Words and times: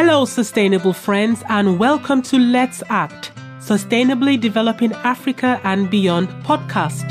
Hello, 0.00 0.24
sustainable 0.24 0.92
friends, 0.92 1.42
and 1.48 1.76
welcome 1.76 2.22
to 2.22 2.38
Let's 2.38 2.84
Act, 2.88 3.32
Sustainably 3.58 4.40
Developing 4.40 4.92
Africa 4.92 5.60
and 5.64 5.90
Beyond 5.90 6.28
podcast. 6.44 7.04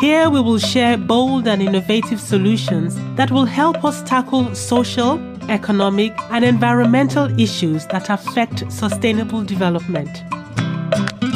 Here 0.00 0.30
we 0.30 0.40
will 0.40 0.56
share 0.56 0.96
bold 0.96 1.46
and 1.46 1.60
innovative 1.60 2.18
solutions 2.18 2.96
that 3.16 3.30
will 3.30 3.44
help 3.44 3.84
us 3.84 4.02
tackle 4.04 4.54
social, 4.54 5.20
economic, 5.50 6.14
and 6.30 6.46
environmental 6.46 7.26
issues 7.38 7.84
that 7.88 8.08
affect 8.08 8.64
sustainable 8.72 9.44
development. 9.44 10.08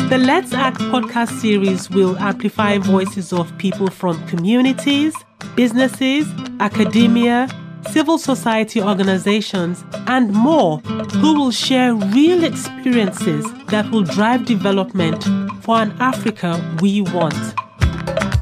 The 0.08 0.16
Let's 0.18 0.54
Act 0.54 0.79
podcast 0.79 1.38
series 1.38 1.90
will 1.90 2.16
amplify 2.16 2.79
voices 2.79 3.34
of 3.34 3.52
people 3.58 3.88
from 3.88 4.26
communities, 4.26 5.14
businesses, 5.54 6.26
academia, 6.60 7.46
civil 7.93 8.18
society 8.18 8.81
organizations, 8.82 9.85
and 10.07 10.32
more 10.32 10.79
who 11.21 11.39
will 11.39 11.50
share 11.50 11.95
real 11.95 12.45
experiences 12.45 13.45
that 13.67 13.90
will 13.90 14.03
drive 14.03 14.45
development 14.45 15.25
for 15.62 15.76
an 15.76 15.95
Africa 16.00 16.61
we 16.81 17.00
want. 17.00 17.35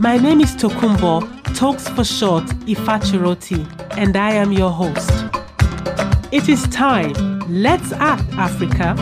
My 0.00 0.18
name 0.18 0.40
is 0.40 0.54
Tokumbo, 0.56 1.22
Talks 1.56 1.88
for 1.88 2.04
short, 2.04 2.44
Ifachiroti, 2.66 3.66
and 3.96 4.16
I 4.16 4.32
am 4.32 4.52
your 4.52 4.70
host. 4.70 5.10
It 6.32 6.48
is 6.48 6.62
time. 6.68 7.14
Let's 7.48 7.92
act, 7.92 8.28
Africa. 8.32 8.94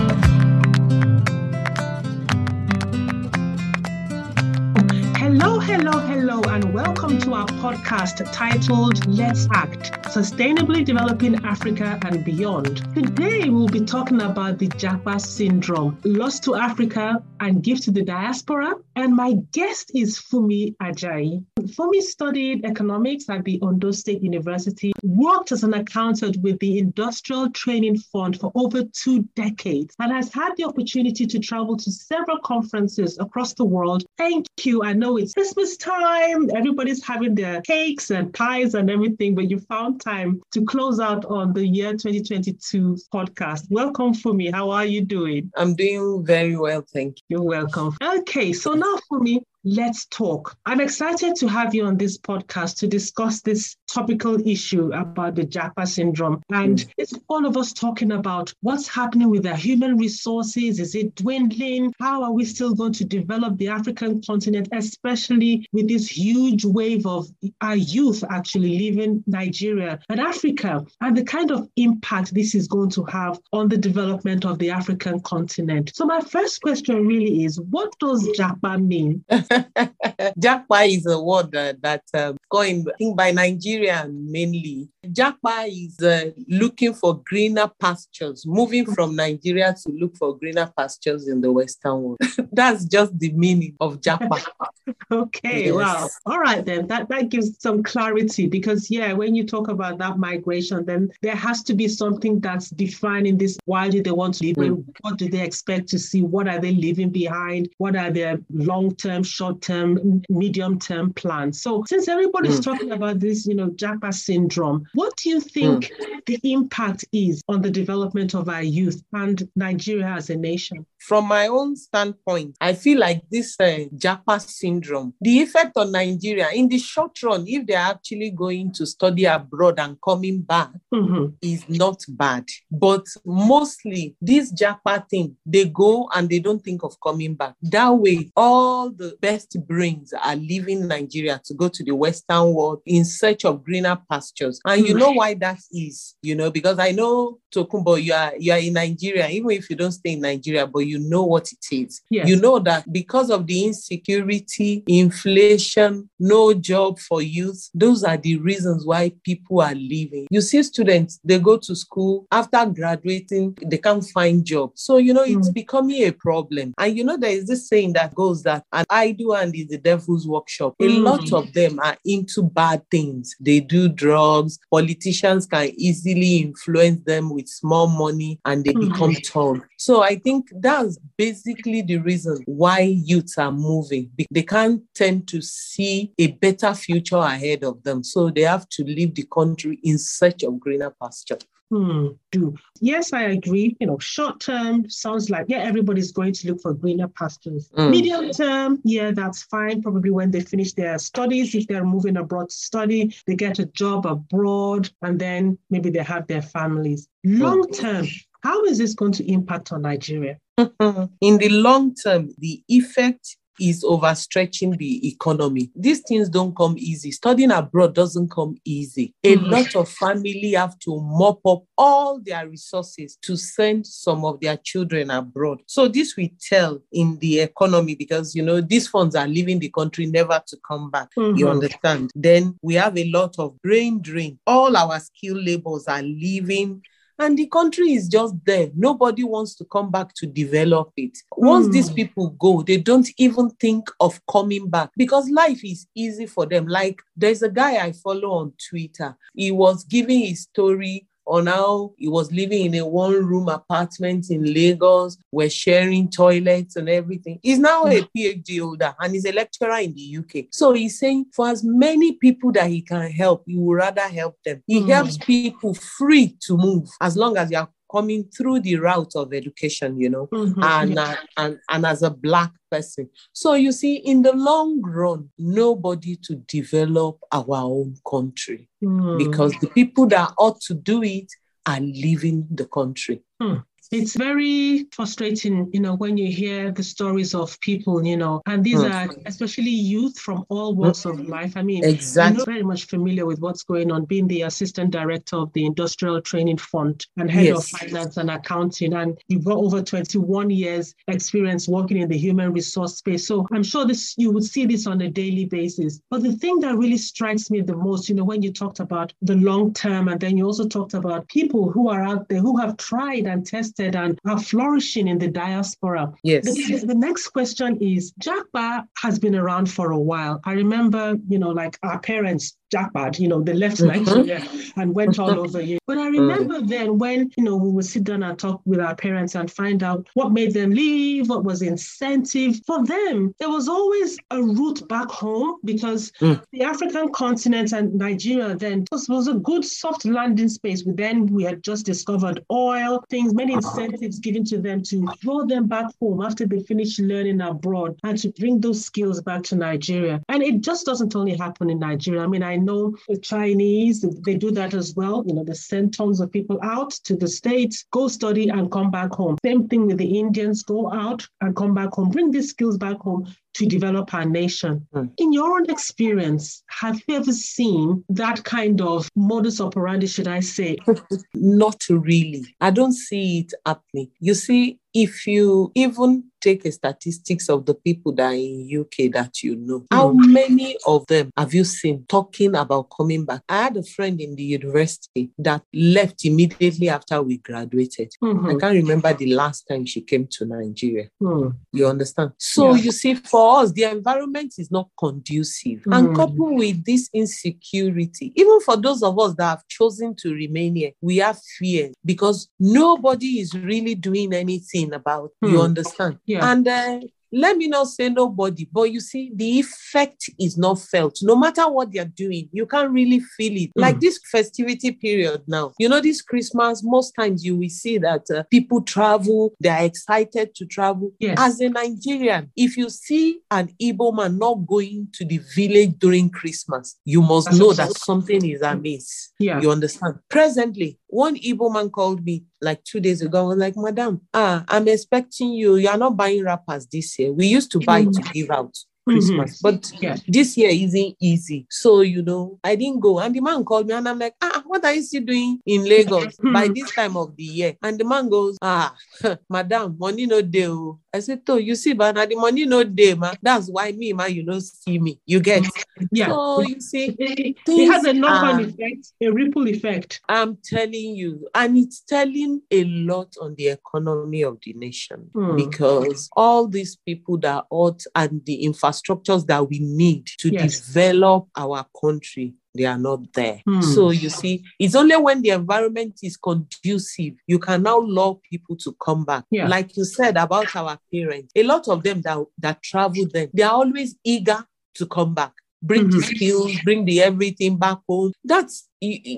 Hello, 5.66 5.98
hello, 5.98 6.42
and 6.42 6.74
welcome 6.74 7.18
to 7.20 7.32
our 7.32 7.46
podcast 7.46 8.30
titled 8.34 9.06
Let's 9.06 9.48
Act 9.54 9.92
Sustainably 10.02 10.84
Developing 10.84 11.42
Africa 11.42 11.98
and 12.04 12.22
Beyond. 12.22 12.94
Today, 12.94 13.48
we'll 13.48 13.68
be 13.68 13.80
talking 13.80 14.20
about 14.20 14.58
the 14.58 14.68
Japa 14.68 15.18
syndrome, 15.18 15.98
lost 16.04 16.44
to 16.44 16.54
Africa 16.54 17.22
and 17.44 17.62
give 17.62 17.78
to 17.82 17.90
the 17.90 18.02
diaspora. 18.02 18.74
And 18.96 19.14
my 19.14 19.34
guest 19.52 19.92
is 19.94 20.18
Fumi 20.18 20.74
Ajayi. 20.78 21.44
Fumi 21.60 22.00
studied 22.00 22.64
economics 22.64 23.28
at 23.28 23.44
the 23.44 23.58
Ondo 23.60 23.90
State 23.90 24.22
University, 24.22 24.92
worked 25.02 25.52
as 25.52 25.62
an 25.62 25.74
accountant 25.74 26.38
with 26.38 26.58
the 26.60 26.78
Industrial 26.78 27.50
Training 27.50 27.98
Fund 27.98 28.40
for 28.40 28.50
over 28.54 28.82
two 28.84 29.22
decades, 29.36 29.94
and 29.98 30.10
has 30.10 30.32
had 30.32 30.52
the 30.56 30.64
opportunity 30.64 31.26
to 31.26 31.38
travel 31.38 31.76
to 31.76 31.92
several 31.92 32.38
conferences 32.38 33.18
across 33.18 33.52
the 33.52 33.64
world. 33.64 34.04
Thank 34.16 34.46
you. 34.62 34.82
I 34.82 34.94
know 34.94 35.18
it's 35.18 35.34
Christmas 35.34 35.76
time, 35.76 36.48
everybody's 36.56 37.04
having 37.04 37.34
their 37.34 37.60
cakes 37.60 38.10
and 38.10 38.32
pies 38.32 38.74
and 38.74 38.90
everything, 38.90 39.34
but 39.34 39.50
you 39.50 39.58
found 39.58 40.00
time 40.00 40.40
to 40.52 40.64
close 40.64 40.98
out 40.98 41.26
on 41.26 41.52
the 41.52 41.66
year 41.66 41.92
2022 41.92 42.96
podcast. 43.12 43.66
Welcome, 43.70 44.14
Fumi. 44.14 44.50
How 44.50 44.70
are 44.70 44.86
you 44.86 45.02
doing? 45.02 45.50
I'm 45.56 45.74
doing 45.74 46.24
very 46.24 46.56
well, 46.56 46.82
thank 46.92 47.18
you. 47.28 47.33
You're 47.34 47.42
welcome. 47.42 47.96
Okay, 48.00 48.52
so 48.52 48.74
now 48.74 48.96
Fumi, 49.10 49.40
Let's 49.66 50.04
talk. 50.06 50.58
I'm 50.66 50.82
excited 50.82 51.36
to 51.36 51.48
have 51.48 51.74
you 51.74 51.86
on 51.86 51.96
this 51.96 52.18
podcast 52.18 52.76
to 52.80 52.86
discuss 52.86 53.40
this 53.40 53.76
topical 53.90 54.46
issue 54.46 54.92
about 54.92 55.36
the 55.36 55.46
Japa 55.46 55.88
syndrome. 55.88 56.42
And 56.52 56.80
mm. 56.80 56.92
it's 56.98 57.14
all 57.28 57.46
of 57.46 57.56
us 57.56 57.72
talking 57.72 58.12
about 58.12 58.52
what's 58.60 58.86
happening 58.86 59.30
with 59.30 59.46
our 59.46 59.56
human 59.56 59.96
resources. 59.96 60.80
Is 60.80 60.94
it 60.94 61.14
dwindling? 61.14 61.94
How 61.98 62.22
are 62.24 62.32
we 62.32 62.44
still 62.44 62.74
going 62.74 62.92
to 62.92 63.06
develop 63.06 63.56
the 63.56 63.68
African 63.68 64.20
continent, 64.20 64.68
especially 64.72 65.66
with 65.72 65.88
this 65.88 66.08
huge 66.08 66.66
wave 66.66 67.06
of 67.06 67.26
our 67.62 67.76
youth 67.76 68.22
actually 68.28 68.78
leaving 68.78 69.24
Nigeria 69.26 69.98
and 70.10 70.20
Africa, 70.20 70.84
and 71.00 71.16
the 71.16 71.24
kind 71.24 71.50
of 71.50 71.70
impact 71.76 72.34
this 72.34 72.54
is 72.54 72.68
going 72.68 72.90
to 72.90 73.04
have 73.04 73.40
on 73.54 73.68
the 73.68 73.78
development 73.78 74.44
of 74.44 74.58
the 74.58 74.68
African 74.68 75.20
continent? 75.20 75.92
So, 75.94 76.04
my 76.04 76.20
first 76.20 76.60
question 76.60 77.06
really 77.06 77.44
is 77.44 77.58
what 77.58 77.98
does 77.98 78.28
Japa 78.36 78.78
mean? 78.84 79.24
Japa 80.38 80.86
is 80.88 81.06
a 81.06 81.20
word 81.20 81.54
uh, 81.54 81.74
that 81.82 82.02
uh, 82.12 82.32
going, 82.50 82.84
I 82.88 82.92
think, 82.98 83.16
by 83.16 83.30
Nigeria 83.30 84.08
mainly. 84.10 84.88
Japa 85.06 85.68
is 85.68 85.98
uh, 86.02 86.30
looking 86.48 86.94
for 86.94 87.20
greener 87.24 87.70
pastures, 87.78 88.44
moving 88.46 88.86
from 88.86 89.14
Nigeria 89.16 89.74
to 89.84 89.92
look 89.92 90.16
for 90.16 90.36
greener 90.38 90.70
pastures 90.76 91.28
in 91.28 91.40
the 91.40 91.52
Western 91.52 92.02
world. 92.02 92.18
That's 92.52 92.84
just 92.84 93.18
the 93.18 93.32
meaning 93.32 93.76
of 93.80 94.00
Japa. 94.00 94.44
okay, 95.12 95.66
yes. 95.66 95.74
wow. 95.74 96.08
All 96.26 96.38
right, 96.38 96.64
then 96.64 96.86
that, 96.88 97.08
that 97.08 97.28
gives 97.28 97.60
some 97.60 97.82
clarity 97.82 98.46
because, 98.46 98.90
yeah, 98.90 99.12
when 99.12 99.34
you 99.34 99.46
talk 99.46 99.68
about 99.68 99.98
that 99.98 100.18
migration, 100.18 100.84
then 100.84 101.10
there 101.22 101.36
has 101.36 101.62
to 101.64 101.74
be 101.74 101.88
something 101.88 102.40
that's 102.40 102.70
defining 102.70 103.36
this. 103.38 103.58
Why 103.66 103.88
do 103.88 104.02
they 104.02 104.10
want 104.10 104.34
to 104.34 104.46
live? 104.46 104.56
Mm. 104.56 104.84
What 105.02 105.18
do 105.18 105.28
they 105.28 105.42
expect 105.42 105.88
to 105.88 105.98
see? 105.98 106.22
What 106.22 106.48
are 106.48 106.58
they 106.60 106.72
leaving 106.72 107.10
behind? 107.10 107.68
What 107.78 107.96
are 107.96 108.10
their 108.10 108.38
long 108.50 108.94
term, 108.96 109.22
short 109.22 109.43
term, 109.52 110.22
medium 110.28 110.78
term 110.78 111.12
plan. 111.12 111.52
So, 111.52 111.84
since 111.86 112.08
everybody's 112.08 112.60
mm. 112.60 112.64
talking 112.64 112.92
about 112.92 113.20
this, 113.20 113.46
you 113.46 113.54
know, 113.54 113.68
Japa 113.70 114.12
syndrome, 114.12 114.86
what 114.94 115.16
do 115.16 115.28
you 115.28 115.40
think 115.40 115.84
mm. 115.86 116.24
the 116.26 116.40
impact 116.52 117.04
is 117.12 117.42
on 117.48 117.62
the 117.62 117.70
development 117.70 118.34
of 118.34 118.48
our 118.48 118.62
youth 118.62 119.02
and 119.12 119.48
Nigeria 119.56 120.06
as 120.06 120.30
a 120.30 120.36
nation? 120.36 120.86
From 121.06 121.26
my 121.28 121.48
own 121.48 121.76
standpoint, 121.76 122.56
I 122.62 122.72
feel 122.72 122.98
like 122.98 123.24
this 123.30 123.56
uh, 123.60 123.80
Japa 123.94 124.40
syndrome, 124.40 125.12
the 125.20 125.42
effect 125.42 125.76
on 125.76 125.92
Nigeria 125.92 126.48
in 126.54 126.66
the 126.66 126.78
short 126.78 127.22
run, 127.22 127.44
if 127.46 127.66
they're 127.66 127.76
actually 127.76 128.30
going 128.30 128.72
to 128.72 128.86
study 128.86 129.26
abroad 129.26 129.78
and 129.78 129.98
coming 130.02 130.40
back, 130.40 130.70
mm-hmm. 130.92 131.26
is 131.42 131.68
not 131.68 132.02
bad. 132.08 132.46
But 132.70 133.04
mostly, 133.26 134.16
this 134.18 134.50
Japa 134.54 135.06
thing, 135.10 135.36
they 135.44 135.66
go 135.66 136.08
and 136.14 136.26
they 136.26 136.38
don't 136.38 136.64
think 136.64 136.82
of 136.82 136.96
coming 137.02 137.34
back. 137.34 137.54
That 137.60 137.90
way, 137.90 138.32
all 138.34 138.90
the 138.90 139.14
best 139.20 139.58
brains 139.66 140.14
are 140.14 140.36
leaving 140.36 140.88
Nigeria 140.88 141.38
to 141.44 141.52
go 141.52 141.68
to 141.68 141.84
the 141.84 141.94
Western 141.94 142.54
world 142.54 142.80
in 142.86 143.04
search 143.04 143.44
of 143.44 143.62
greener 143.62 143.98
pastures. 144.10 144.58
And 144.64 144.86
you 144.86 144.94
know 144.94 145.10
why 145.12 145.34
that 145.34 145.58
is, 145.70 146.16
you 146.22 146.34
know, 146.34 146.50
because 146.50 146.78
I 146.78 146.92
know 146.92 147.40
Tokumbo, 147.54 148.02
you 148.02 148.12
are 148.14 148.32
you 148.38 148.52
are 148.52 148.58
in 148.58 148.72
Nigeria, 148.72 149.28
even 149.28 149.50
if 149.50 149.68
you 149.70 149.76
don't 149.76 149.92
stay 149.92 150.12
in 150.12 150.20
Nigeria, 150.20 150.66
but 150.66 150.80
you 150.80 150.93
know 150.98 151.24
what 151.24 151.50
it 151.52 151.74
is. 151.74 152.00
Yes. 152.10 152.28
You 152.28 152.40
know 152.40 152.58
that 152.60 152.92
because 152.92 153.30
of 153.30 153.46
the 153.46 153.64
insecurity, 153.64 154.82
inflation, 154.86 156.08
no 156.18 156.54
job 156.54 156.98
for 156.98 157.22
youth, 157.22 157.70
those 157.74 158.04
are 158.04 158.16
the 158.16 158.36
reasons 158.38 158.86
why 158.86 159.12
people 159.24 159.60
are 159.60 159.74
leaving. 159.74 160.26
You 160.30 160.40
see 160.40 160.62
students, 160.62 161.20
they 161.24 161.38
go 161.38 161.56
to 161.58 161.74
school 161.74 162.26
after 162.30 162.64
graduating, 162.66 163.56
they 163.64 163.78
can't 163.78 164.04
find 164.04 164.44
jobs. 164.44 164.82
So 164.82 164.96
you 164.96 165.14
know 165.14 165.24
it's 165.24 165.50
mm. 165.50 165.54
becoming 165.54 166.02
a 166.02 166.12
problem. 166.12 166.74
And 166.78 166.96
you 166.96 167.04
know 167.04 167.16
there 167.16 167.30
is 167.30 167.46
this 167.46 167.68
saying 167.68 167.94
that 167.94 168.14
goes 168.14 168.42
that 168.44 168.64
an 168.72 168.84
idle 168.90 169.34
and 169.36 169.54
is 169.54 169.68
the 169.68 169.78
devil's 169.78 170.26
workshop. 170.26 170.74
A 170.80 170.84
mm. 170.84 171.02
lot 171.02 171.32
of 171.32 171.52
them 171.52 171.78
are 171.80 171.96
into 172.04 172.42
bad 172.42 172.82
things. 172.90 173.34
They 173.40 173.60
do 173.60 173.88
drugs. 173.88 174.58
Politicians 174.70 175.46
can 175.46 175.70
easily 175.76 176.38
influence 176.38 177.00
them 177.04 177.30
with 177.30 177.48
small 177.48 177.86
money 177.86 178.40
and 178.44 178.64
they 178.64 178.72
mm-hmm. 178.72 178.92
become 178.92 179.14
tall. 179.14 179.60
So 179.78 180.02
I 180.02 180.16
think 180.16 180.48
that's 180.52 180.83
basically 181.16 181.82
the 181.82 181.98
reason 181.98 182.42
why 182.46 182.80
youths 182.80 183.38
are 183.38 183.52
moving. 183.52 184.10
They 184.30 184.42
can't 184.42 184.82
tend 184.94 185.28
to 185.28 185.40
see 185.42 186.12
a 186.18 186.28
better 186.28 186.74
future 186.74 187.16
ahead 187.16 187.64
of 187.64 187.82
them. 187.82 188.02
So 188.02 188.30
they 188.30 188.42
have 188.42 188.68
to 188.70 188.84
leave 188.84 189.14
the 189.14 189.26
country 189.32 189.78
in 189.82 189.98
search 189.98 190.42
of 190.42 190.60
greener 190.60 190.94
pasture. 191.00 191.38
Hmm. 191.70 192.08
Do 192.30 192.54
yes, 192.80 193.12
I 193.12 193.22
agree. 193.22 193.76
You 193.80 193.86
know, 193.86 193.98
short 193.98 194.38
term 194.40 194.88
sounds 194.90 195.30
like 195.30 195.46
yeah, 195.48 195.58
everybody's 195.58 196.12
going 196.12 196.32
to 196.34 196.48
look 196.48 196.60
for 196.60 196.74
greener 196.74 197.08
pastures. 197.08 197.68
Mm. 197.76 197.90
Medium 197.90 198.30
term, 198.30 198.80
yeah, 198.84 199.10
that's 199.12 199.42
fine. 199.44 199.82
Probably 199.82 200.10
when 200.10 200.30
they 200.30 200.40
finish 200.40 200.74
their 200.74 200.98
studies, 200.98 201.54
if 201.54 201.66
they're 201.66 201.84
moving 201.84 202.18
abroad 202.18 202.50
to 202.50 202.54
study, 202.54 203.16
they 203.26 203.34
get 203.34 203.58
a 203.58 203.66
job 203.66 204.06
abroad, 204.06 204.90
and 205.02 205.18
then 205.18 205.58
maybe 205.70 205.90
they 205.90 206.02
have 206.02 206.26
their 206.26 206.42
families. 206.42 207.08
Long 207.24 207.68
term, 207.70 208.06
how 208.44 208.62
is 208.64 208.78
this 208.78 208.94
going 208.94 209.12
to 209.12 209.32
impact 209.32 209.72
on 209.72 209.82
Nigeria? 209.82 210.38
In 210.58 211.38
the 211.38 211.48
long 211.48 211.94
term, 211.94 212.30
the 212.38 212.62
effect 212.68 213.36
is 213.60 213.84
overstretching 213.84 214.76
the 214.78 215.08
economy. 215.08 215.70
These 215.76 216.02
things 216.08 216.28
don't 216.28 216.56
come 216.56 216.74
easy. 216.76 217.12
Studying 217.12 217.52
abroad 217.52 217.94
doesn't 217.94 218.30
come 218.30 218.56
easy. 218.64 219.14
A 219.22 219.36
mm-hmm. 219.36 219.46
lot 219.50 219.76
of 219.76 219.88
family 219.88 220.52
have 220.52 220.78
to 220.80 221.00
mop 221.00 221.40
up 221.46 221.62
all 221.78 222.20
their 222.20 222.48
resources 222.48 223.16
to 223.22 223.36
send 223.36 223.86
some 223.86 224.24
of 224.24 224.40
their 224.40 224.56
children 224.56 225.10
abroad. 225.10 225.62
So 225.66 225.88
this 225.88 226.16
we 226.16 226.34
tell 226.48 226.80
in 226.92 227.18
the 227.20 227.40
economy 227.40 227.94
because 227.94 228.34
you 228.34 228.42
know 228.42 228.60
these 228.60 228.88
funds 228.88 229.14
are 229.14 229.28
leaving 229.28 229.60
the 229.60 229.70
country 229.70 230.06
never 230.06 230.42
to 230.46 230.56
come 230.68 230.90
back. 230.90 231.08
Mm-hmm. 231.16 231.38
You 231.38 231.48
understand? 231.48 232.10
Then 232.14 232.58
we 232.60 232.74
have 232.74 232.98
a 232.98 233.08
lot 233.10 233.36
of 233.38 233.60
brain 233.62 234.02
drain. 234.02 234.38
All 234.46 234.76
our 234.76 234.98
skilled 235.00 235.44
laborers 235.44 235.86
are 235.86 236.02
leaving 236.02 236.82
and 237.18 237.38
the 237.38 237.46
country 237.46 237.92
is 237.92 238.08
just 238.08 238.34
there. 238.44 238.70
Nobody 238.74 239.24
wants 239.24 239.54
to 239.56 239.64
come 239.64 239.90
back 239.90 240.14
to 240.14 240.26
develop 240.26 240.92
it. 240.96 241.16
Once 241.36 241.68
mm. 241.68 241.72
these 241.72 241.88
hmm. 241.88 241.94
people 241.94 242.30
go, 242.30 242.62
they 242.62 242.76
don't 242.76 243.08
even 243.18 243.50
think 243.50 243.88
of 244.00 244.20
coming 244.30 244.68
back 244.68 244.90
because 244.96 245.28
life 245.30 245.64
is 245.64 245.86
easy 245.94 246.26
for 246.26 246.46
them. 246.46 246.66
Like 246.66 247.00
there's 247.16 247.42
a 247.42 247.48
guy 247.48 247.84
I 247.84 247.92
follow 247.92 248.30
on 248.32 248.52
Twitter. 248.68 249.16
He 249.34 249.50
was 249.50 249.84
giving 249.84 250.20
his 250.20 250.42
story 250.42 251.06
on 251.26 251.46
how 251.46 251.92
he 251.96 252.08
was 252.08 252.30
living 252.32 252.66
in 252.66 252.74
a 252.74 252.86
one 252.86 253.24
room 253.24 253.48
apartment 253.48 254.30
in 254.30 254.52
Lagos, 254.52 255.16
we're 255.32 255.50
sharing 255.50 256.08
toilets 256.08 256.76
and 256.76 256.88
everything. 256.88 257.38
He's 257.42 257.58
now 257.58 257.86
a 257.86 258.02
PhD 258.16 258.60
holder 258.60 258.94
and 259.00 259.14
he's 259.14 259.24
a 259.24 259.32
lecturer 259.32 259.78
in 259.78 259.94
the 259.94 260.18
UK. 260.18 260.46
So 260.50 260.72
he's 260.72 260.98
saying 260.98 261.26
for 261.32 261.48
as 261.48 261.62
many 261.64 262.12
people 262.12 262.52
that 262.52 262.68
he 262.68 262.82
can 262.82 263.10
help, 263.10 263.44
he 263.46 263.56
would 263.56 263.74
rather 263.76 264.02
help 264.02 264.36
them. 264.44 264.62
He 264.66 264.80
mm. 264.80 264.88
helps 264.88 265.18
people 265.18 265.74
free 265.74 266.36
to 266.46 266.56
move 266.56 266.88
as 267.00 267.16
long 267.16 267.36
as 267.36 267.50
you 267.50 267.58
are 267.58 267.68
coming 267.94 268.24
through 268.36 268.60
the 268.60 268.76
route 268.76 269.12
of 269.14 269.32
education, 269.32 269.98
you 269.98 270.10
know, 270.10 270.26
mm-hmm. 270.26 270.62
and, 270.62 270.98
uh, 270.98 271.16
and, 271.36 271.58
and 271.70 271.86
as 271.86 272.02
a 272.02 272.10
Black 272.10 272.50
person. 272.70 273.08
So 273.32 273.54
you 273.54 273.72
see, 273.72 273.96
in 273.96 274.22
the 274.22 274.32
long 274.32 274.82
run, 274.82 275.30
nobody 275.38 276.16
to 276.24 276.36
develop 276.36 277.18
our 277.30 277.46
own 277.48 277.96
country 278.08 278.68
mm. 278.82 279.18
because 279.18 279.52
the 279.60 279.68
people 279.68 280.06
that 280.08 280.32
ought 280.38 280.60
to 280.62 280.74
do 280.74 281.02
it 281.02 281.30
are 281.66 281.80
leaving 281.80 282.46
the 282.50 282.66
country. 282.66 283.22
Mm. 283.40 283.64
It's 283.94 284.16
very 284.16 284.86
frustrating, 284.90 285.70
you 285.72 285.78
know, 285.78 285.94
when 285.94 286.16
you 286.16 286.28
hear 286.28 286.72
the 286.72 286.82
stories 286.82 287.32
of 287.32 287.58
people, 287.60 288.04
you 288.04 288.16
know, 288.16 288.42
and 288.46 288.64
these 288.64 288.80
mm. 288.80 288.92
are 288.92 289.14
especially 289.26 289.70
youth 289.70 290.18
from 290.18 290.44
all 290.48 290.74
walks 290.74 291.04
of 291.04 291.20
life. 291.28 291.52
I 291.56 291.62
mean, 291.62 291.84
exactly. 291.84 292.40
I'm 292.40 292.44
very 292.44 292.62
much 292.64 292.86
familiar 292.86 293.24
with 293.24 293.38
what's 293.38 293.62
going 293.62 293.92
on, 293.92 294.04
being 294.04 294.26
the 294.26 294.42
assistant 294.42 294.90
director 294.90 295.36
of 295.36 295.52
the 295.52 295.64
Industrial 295.64 296.20
Training 296.20 296.58
Fund 296.58 297.06
and 297.16 297.30
head 297.30 297.44
yes. 297.44 297.72
of 297.72 297.78
finance 297.78 298.16
and 298.16 298.32
accounting. 298.32 298.94
And 298.94 299.16
you've 299.28 299.44
got 299.44 299.58
over 299.58 299.80
21 299.80 300.50
years 300.50 300.92
experience 301.06 301.68
working 301.68 301.98
in 301.98 302.08
the 302.08 302.18
human 302.18 302.52
resource 302.52 302.96
space. 302.96 303.28
So 303.28 303.46
I'm 303.52 303.62
sure 303.62 303.86
this 303.86 304.14
you 304.18 304.32
would 304.32 304.44
see 304.44 304.66
this 304.66 304.88
on 304.88 305.02
a 305.02 305.08
daily 305.08 305.44
basis. 305.44 306.00
But 306.10 306.24
the 306.24 306.32
thing 306.32 306.58
that 306.60 306.76
really 306.76 306.98
strikes 306.98 307.48
me 307.48 307.60
the 307.60 307.76
most, 307.76 308.08
you 308.08 308.16
know, 308.16 308.24
when 308.24 308.42
you 308.42 308.52
talked 308.52 308.80
about 308.80 309.12
the 309.22 309.36
long 309.36 309.72
term, 309.72 310.08
and 310.08 310.18
then 310.18 310.36
you 310.36 310.46
also 310.46 310.66
talked 310.66 310.94
about 310.94 311.28
people 311.28 311.70
who 311.70 311.88
are 311.88 312.02
out 312.02 312.28
there 312.28 312.40
who 312.40 312.56
have 312.56 312.76
tried 312.76 313.26
and 313.26 313.46
tested 313.46 313.83
and 313.92 314.18
are 314.26 314.38
flourishing 314.38 315.08
in 315.08 315.18
the 315.18 315.28
diaspora. 315.28 316.12
Yes. 316.22 316.44
The, 316.44 316.86
the 316.86 316.94
next 316.94 317.28
question 317.28 317.78
is 317.80 318.12
JAPA 318.20 318.86
has 318.98 319.18
been 319.18 319.34
around 319.34 319.70
for 319.70 319.92
a 319.92 319.98
while. 319.98 320.40
I 320.44 320.52
remember, 320.52 321.16
you 321.28 321.38
know, 321.38 321.50
like 321.50 321.78
our 321.82 321.98
parents 322.00 322.56
JAPA, 322.74 323.18
you 323.18 323.28
know, 323.28 323.40
they 323.40 323.52
left 323.52 323.78
mm-hmm. 323.78 324.04
Nigeria 324.04 324.42
and 324.76 324.94
went 324.94 325.18
all 325.18 325.38
over 325.38 325.60
here. 325.60 325.78
But 325.86 325.98
I 325.98 326.08
remember 326.08 326.60
mm. 326.60 326.68
then 326.68 326.98
when, 326.98 327.30
you 327.36 327.44
know, 327.44 327.56
we 327.56 327.70
would 327.70 327.84
sit 327.84 328.04
down 328.04 328.22
and 328.22 328.38
talk 328.38 328.60
with 328.64 328.80
our 328.80 328.96
parents 328.96 329.34
and 329.36 329.50
find 329.50 329.82
out 329.82 330.08
what 330.14 330.32
made 330.32 330.54
them 330.54 330.70
leave, 330.70 331.28
what 331.28 331.44
was 331.44 331.62
incentive. 331.62 332.60
For 332.66 332.84
them, 332.84 333.34
there 333.38 333.50
was 333.50 333.68
always 333.68 334.18
a 334.30 334.42
route 334.42 334.86
back 334.88 335.08
home 335.08 335.58
because 335.64 336.10
mm. 336.20 336.42
the 336.52 336.62
African 336.62 337.12
continent 337.12 337.72
and 337.72 337.94
Nigeria 337.94 338.56
then 338.56 338.86
was, 338.90 339.08
was 339.08 339.28
a 339.28 339.34
good 339.34 339.64
soft 339.64 340.04
landing 340.04 340.48
space. 340.48 340.84
We 340.84 340.92
then 340.92 341.26
we 341.26 341.44
had 341.44 341.62
just 341.62 341.86
discovered 341.86 342.44
oil, 342.50 343.04
things, 343.08 343.34
many 343.34 343.54
incentives 343.64 344.18
given 344.18 344.44
to 344.44 344.58
them 344.58 344.82
to 344.82 345.06
draw 345.20 345.44
them 345.44 345.66
back 345.66 345.86
home 346.00 346.22
after 346.22 346.46
they 346.46 346.60
finish 346.60 346.98
learning 346.98 347.40
abroad 347.40 347.98
and 348.04 348.18
to 348.18 348.30
bring 348.32 348.60
those 348.60 348.84
skills 348.84 349.22
back 349.22 349.42
to 349.44 349.56
Nigeria. 349.56 350.22
And 350.28 350.42
it 350.42 350.60
just 350.60 350.86
doesn't 350.86 351.16
only 351.16 351.36
happen 351.36 351.70
in 351.70 351.78
Nigeria. 351.78 352.22
I 352.22 352.26
mean, 352.26 352.42
I 352.42 352.56
know 352.56 352.94
the 353.08 353.18
Chinese, 353.18 354.04
they 354.24 354.34
do 354.34 354.50
that 354.52 354.74
as 354.74 354.94
well. 354.94 355.24
You 355.26 355.34
know, 355.34 355.44
they 355.44 355.54
send 355.54 355.94
tons 355.94 356.20
of 356.20 356.30
people 356.30 356.58
out 356.62 356.90
to 357.04 357.16
the 357.16 357.28
States, 357.28 357.84
go 357.90 358.08
study 358.08 358.48
and 358.48 358.70
come 358.70 358.90
back 358.90 359.12
home. 359.12 359.36
Same 359.44 359.68
thing 359.68 359.86
with 359.86 359.98
the 359.98 360.18
Indians, 360.18 360.62
go 360.62 360.92
out 360.92 361.26
and 361.40 361.56
come 361.56 361.74
back 361.74 361.92
home, 361.92 362.10
bring 362.10 362.30
these 362.30 362.50
skills 362.50 362.78
back 362.78 362.98
home 362.98 363.26
to 363.54 363.66
develop 363.66 364.12
our 364.12 364.24
nation. 364.24 364.86
Mm. 364.94 365.12
In 365.18 365.32
your 365.32 365.56
own 365.56 365.70
experience, 365.70 366.62
have 366.68 367.00
you 367.06 367.16
ever 367.16 367.32
seen 367.32 368.04
that 368.08 368.44
kind 368.44 368.80
of 368.80 369.08
modus 369.16 369.60
operandi, 369.60 370.06
should 370.06 370.28
I 370.28 370.40
say? 370.40 370.76
Not 371.34 371.84
really. 371.88 372.54
I 372.60 372.70
don't 372.70 372.92
see 372.92 373.40
it 373.40 373.52
happening. 373.64 374.10
You 374.20 374.34
see, 374.34 374.78
if 374.94 375.26
you 375.26 375.72
even 375.74 376.24
take 376.44 376.64
a 376.66 376.72
statistics 376.72 377.48
of 377.48 377.64
the 377.64 377.74
people 377.74 378.12
that 378.12 378.26
are 378.26 378.34
in 378.34 378.68
UK 378.80 379.10
that 379.10 379.42
you 379.42 379.56
know, 379.56 379.80
mm. 379.80 379.86
how 379.90 380.12
many 380.12 380.76
of 380.86 381.06
them 381.06 381.30
have 381.38 381.54
you 381.54 381.64
seen 381.64 382.04
talking 382.06 382.54
about 382.54 382.86
coming 382.94 383.24
back? 383.24 383.40
I 383.48 383.62
had 383.64 383.76
a 383.78 383.82
friend 383.82 384.20
in 384.20 384.36
the 384.36 384.42
university 384.42 385.30
that 385.38 385.62
left 385.72 386.24
immediately 386.26 386.90
after 386.90 387.22
we 387.22 387.38
graduated. 387.38 388.12
Mm-hmm. 388.22 388.46
I 388.46 388.54
can't 388.56 388.74
remember 388.74 389.12
the 389.14 389.34
last 389.34 389.62
time 389.68 389.86
she 389.86 390.02
came 390.02 390.28
to 390.32 390.44
Nigeria. 390.44 391.08
Mm. 391.22 391.56
You 391.72 391.86
understand? 391.86 392.32
So 392.38 392.74
yeah. 392.74 392.82
you 392.82 392.92
see, 392.92 393.14
for 393.14 393.62
us, 393.62 393.72
the 393.72 393.84
environment 393.84 394.54
is 394.58 394.70
not 394.70 394.90
conducive. 394.98 395.80
Mm. 395.84 395.96
And 395.96 396.16
coupled 396.16 396.58
with 396.58 396.84
this 396.84 397.08
insecurity, 397.14 398.32
even 398.36 398.60
for 398.60 398.76
those 398.76 399.02
of 399.02 399.18
us 399.18 399.34
that 399.36 399.44
have 399.44 399.68
chosen 399.68 400.14
to 400.16 400.34
remain 400.34 400.76
here, 400.76 400.92
we 401.00 401.16
have 401.18 401.40
fear 401.58 401.90
because 402.04 402.48
nobody 402.60 403.40
is 403.40 403.54
really 403.54 403.94
doing 403.94 404.34
anything 404.34 404.83
about. 404.92 405.30
Hmm. 405.40 405.50
You 405.50 405.62
understand? 405.62 406.18
Yeah. 406.26 406.50
And 406.50 406.66
uh, 406.68 407.00
let 407.34 407.56
me 407.56 407.66
not 407.66 407.88
say 407.88 408.08
nobody, 408.08 408.66
but 408.70 408.92
you 408.92 409.00
see, 409.00 409.32
the 409.34 409.58
effect 409.58 410.30
is 410.38 410.56
not 410.56 410.78
felt. 410.78 411.18
No 411.22 411.34
matter 411.34 411.68
what 411.68 411.92
they're 411.92 412.04
doing, 412.04 412.48
you 412.52 412.64
can't 412.64 412.92
really 412.92 413.18
feel 413.18 413.56
it. 413.56 413.70
Mm. 413.70 413.82
Like 413.82 413.98
this 414.00 414.20
festivity 414.30 414.92
period 414.92 415.42
now, 415.48 415.72
you 415.78 415.88
know, 415.88 416.00
this 416.00 416.22
Christmas, 416.22 416.82
most 416.84 417.12
times 417.12 417.44
you 417.44 417.56
will 417.56 417.68
see 417.68 417.98
that 417.98 418.22
uh, 418.30 418.44
people 418.52 418.82
travel, 418.82 419.52
they're 419.58 419.82
excited 419.84 420.54
to 420.54 420.64
travel. 420.66 421.10
Yes. 421.18 421.36
As 421.40 421.60
a 421.60 421.68
Nigerian, 421.68 422.52
if 422.56 422.76
you 422.76 422.88
see 422.88 423.40
an 423.50 423.74
Igbo 423.82 424.14
man 424.14 424.38
not 424.38 424.66
going 424.66 425.08
to 425.14 425.24
the 425.24 425.38
village 425.56 425.94
during 425.98 426.30
Christmas, 426.30 427.00
you 427.04 427.20
must 427.20 427.46
That's 427.46 427.58
know 427.58 427.72
that 427.72 427.96
something 427.98 428.48
is 428.48 428.62
amiss. 428.62 429.32
Yeah. 429.40 429.60
You 429.60 429.72
understand? 429.72 430.20
Presently, 430.30 431.00
one 431.08 431.36
Igbo 431.36 431.72
man 431.72 431.90
called 431.90 432.24
me 432.24 432.44
like 432.64 432.82
two 432.84 433.00
days 433.00 433.22
ago. 433.22 433.38
I 433.38 433.42
was 433.42 433.58
like, 433.58 433.74
Madam, 433.76 434.20
ah, 434.32 434.64
I'm 434.68 434.88
expecting 434.88 435.52
you. 435.52 435.76
You 435.76 435.88
are 435.88 435.98
not 435.98 436.16
buying 436.16 436.42
wrappers 436.42 436.86
this 436.86 437.18
year. 437.18 437.32
We 437.32 437.46
used 437.46 437.70
to 437.72 437.80
buy 437.80 438.02
mm-hmm. 438.02 438.22
to 438.22 438.32
give 438.32 438.50
out. 438.50 438.76
Christmas. 439.06 439.60
Mm-hmm. 439.60 439.62
But 439.62 440.02
yeah. 440.02 440.16
this 440.26 440.56
year 440.56 440.70
isn't 440.72 441.16
easy. 441.20 441.66
So, 441.70 442.00
you 442.00 442.22
know, 442.22 442.58
I 442.64 442.74
didn't 442.74 443.00
go. 443.00 443.20
And 443.20 443.34
the 443.34 443.40
man 443.40 443.64
called 443.64 443.86
me 443.86 443.94
and 443.94 444.08
I'm 444.08 444.18
like, 444.18 444.34
ah, 444.40 444.62
what 444.66 444.84
are 444.84 444.94
you 444.94 445.02
still 445.02 445.22
doing 445.22 445.60
in 445.66 445.84
Lagos 445.84 446.36
by 446.52 446.68
this 446.68 446.90
time 446.94 447.16
of 447.16 447.36
the 447.36 447.44
year? 447.44 447.76
And 447.82 447.98
the 447.98 448.04
man 448.04 448.28
goes, 448.28 448.56
ah, 448.62 448.94
madam, 449.50 449.96
money 449.98 450.26
no 450.26 450.40
deal. 450.42 451.00
I 451.14 451.20
said, 451.20 451.42
oh, 451.48 451.58
you 451.58 451.76
see, 451.76 451.92
but 451.92 452.16
the 452.16 452.34
money 452.34 452.66
no 452.66 452.82
day, 452.82 453.14
man. 453.14 453.36
That's 453.40 453.68
why 453.68 453.92
me, 453.92 454.12
man, 454.12 454.34
you 454.34 454.44
don't 454.44 454.60
see 454.60 454.98
me. 454.98 455.20
You 455.24 455.38
get 455.38 455.62
yeah. 456.10 456.26
So 456.26 456.62
you 456.62 456.80
see, 456.80 457.14
it 457.18 457.92
has 457.92 458.02
a 458.02 458.12
knock-on 458.12 458.64
effect, 458.64 459.12
a 459.22 459.28
ripple 459.28 459.68
effect. 459.68 460.20
I'm 460.28 460.58
telling 460.64 461.14
you, 461.14 461.46
and 461.54 461.78
it's 461.78 462.00
telling 462.00 462.62
a 462.68 462.82
lot 462.82 463.32
on 463.40 463.54
the 463.54 463.68
economy 463.68 464.42
of 464.42 464.58
the 464.64 464.72
nation 464.72 465.30
hmm. 465.32 465.54
because 465.54 466.28
all 466.36 466.66
these 466.66 466.96
people 466.96 467.38
that 467.38 467.66
ought 467.70 468.02
and 468.16 468.44
the 468.44 468.64
infrastructures 468.64 469.46
that 469.46 469.70
we 469.70 469.78
need 469.78 470.26
to 470.38 470.48
yes. 470.50 470.80
develop 470.80 471.46
our 471.56 471.86
country 472.00 472.54
they 472.74 472.84
are 472.84 472.98
not 472.98 473.32
there. 473.32 473.62
Hmm. 473.66 473.80
So 473.80 474.10
you 474.10 474.28
see, 474.28 474.64
it's 474.78 474.94
only 474.94 475.16
when 475.16 475.42
the 475.42 475.50
environment 475.50 476.20
is 476.22 476.36
conducive, 476.36 477.34
you 477.46 477.58
can 477.58 477.82
now 477.82 477.98
lure 477.98 478.40
people 478.50 478.76
to 478.76 478.96
come 479.04 479.24
back. 479.24 479.44
Yeah. 479.50 479.68
Like 479.68 479.96
you 479.96 480.04
said 480.04 480.36
about 480.36 480.74
our 480.74 480.98
parents, 481.12 481.52
a 481.54 481.62
lot 481.62 481.88
of 481.88 482.02
them 482.02 482.20
that, 482.22 482.44
that 482.58 482.82
travel 482.82 483.26
then, 483.32 483.50
they 483.54 483.62
are 483.62 483.74
always 483.74 484.16
eager 484.24 484.64
to 484.94 485.06
come 485.06 485.34
back 485.34 485.52
bring 485.84 486.08
mm-hmm. 486.08 486.18
the 486.18 486.22
skills, 486.22 486.72
bring 486.82 487.04
the 487.04 487.22
everything 487.22 487.76
back 487.76 487.98
home. 488.08 488.32
That's 488.42 488.88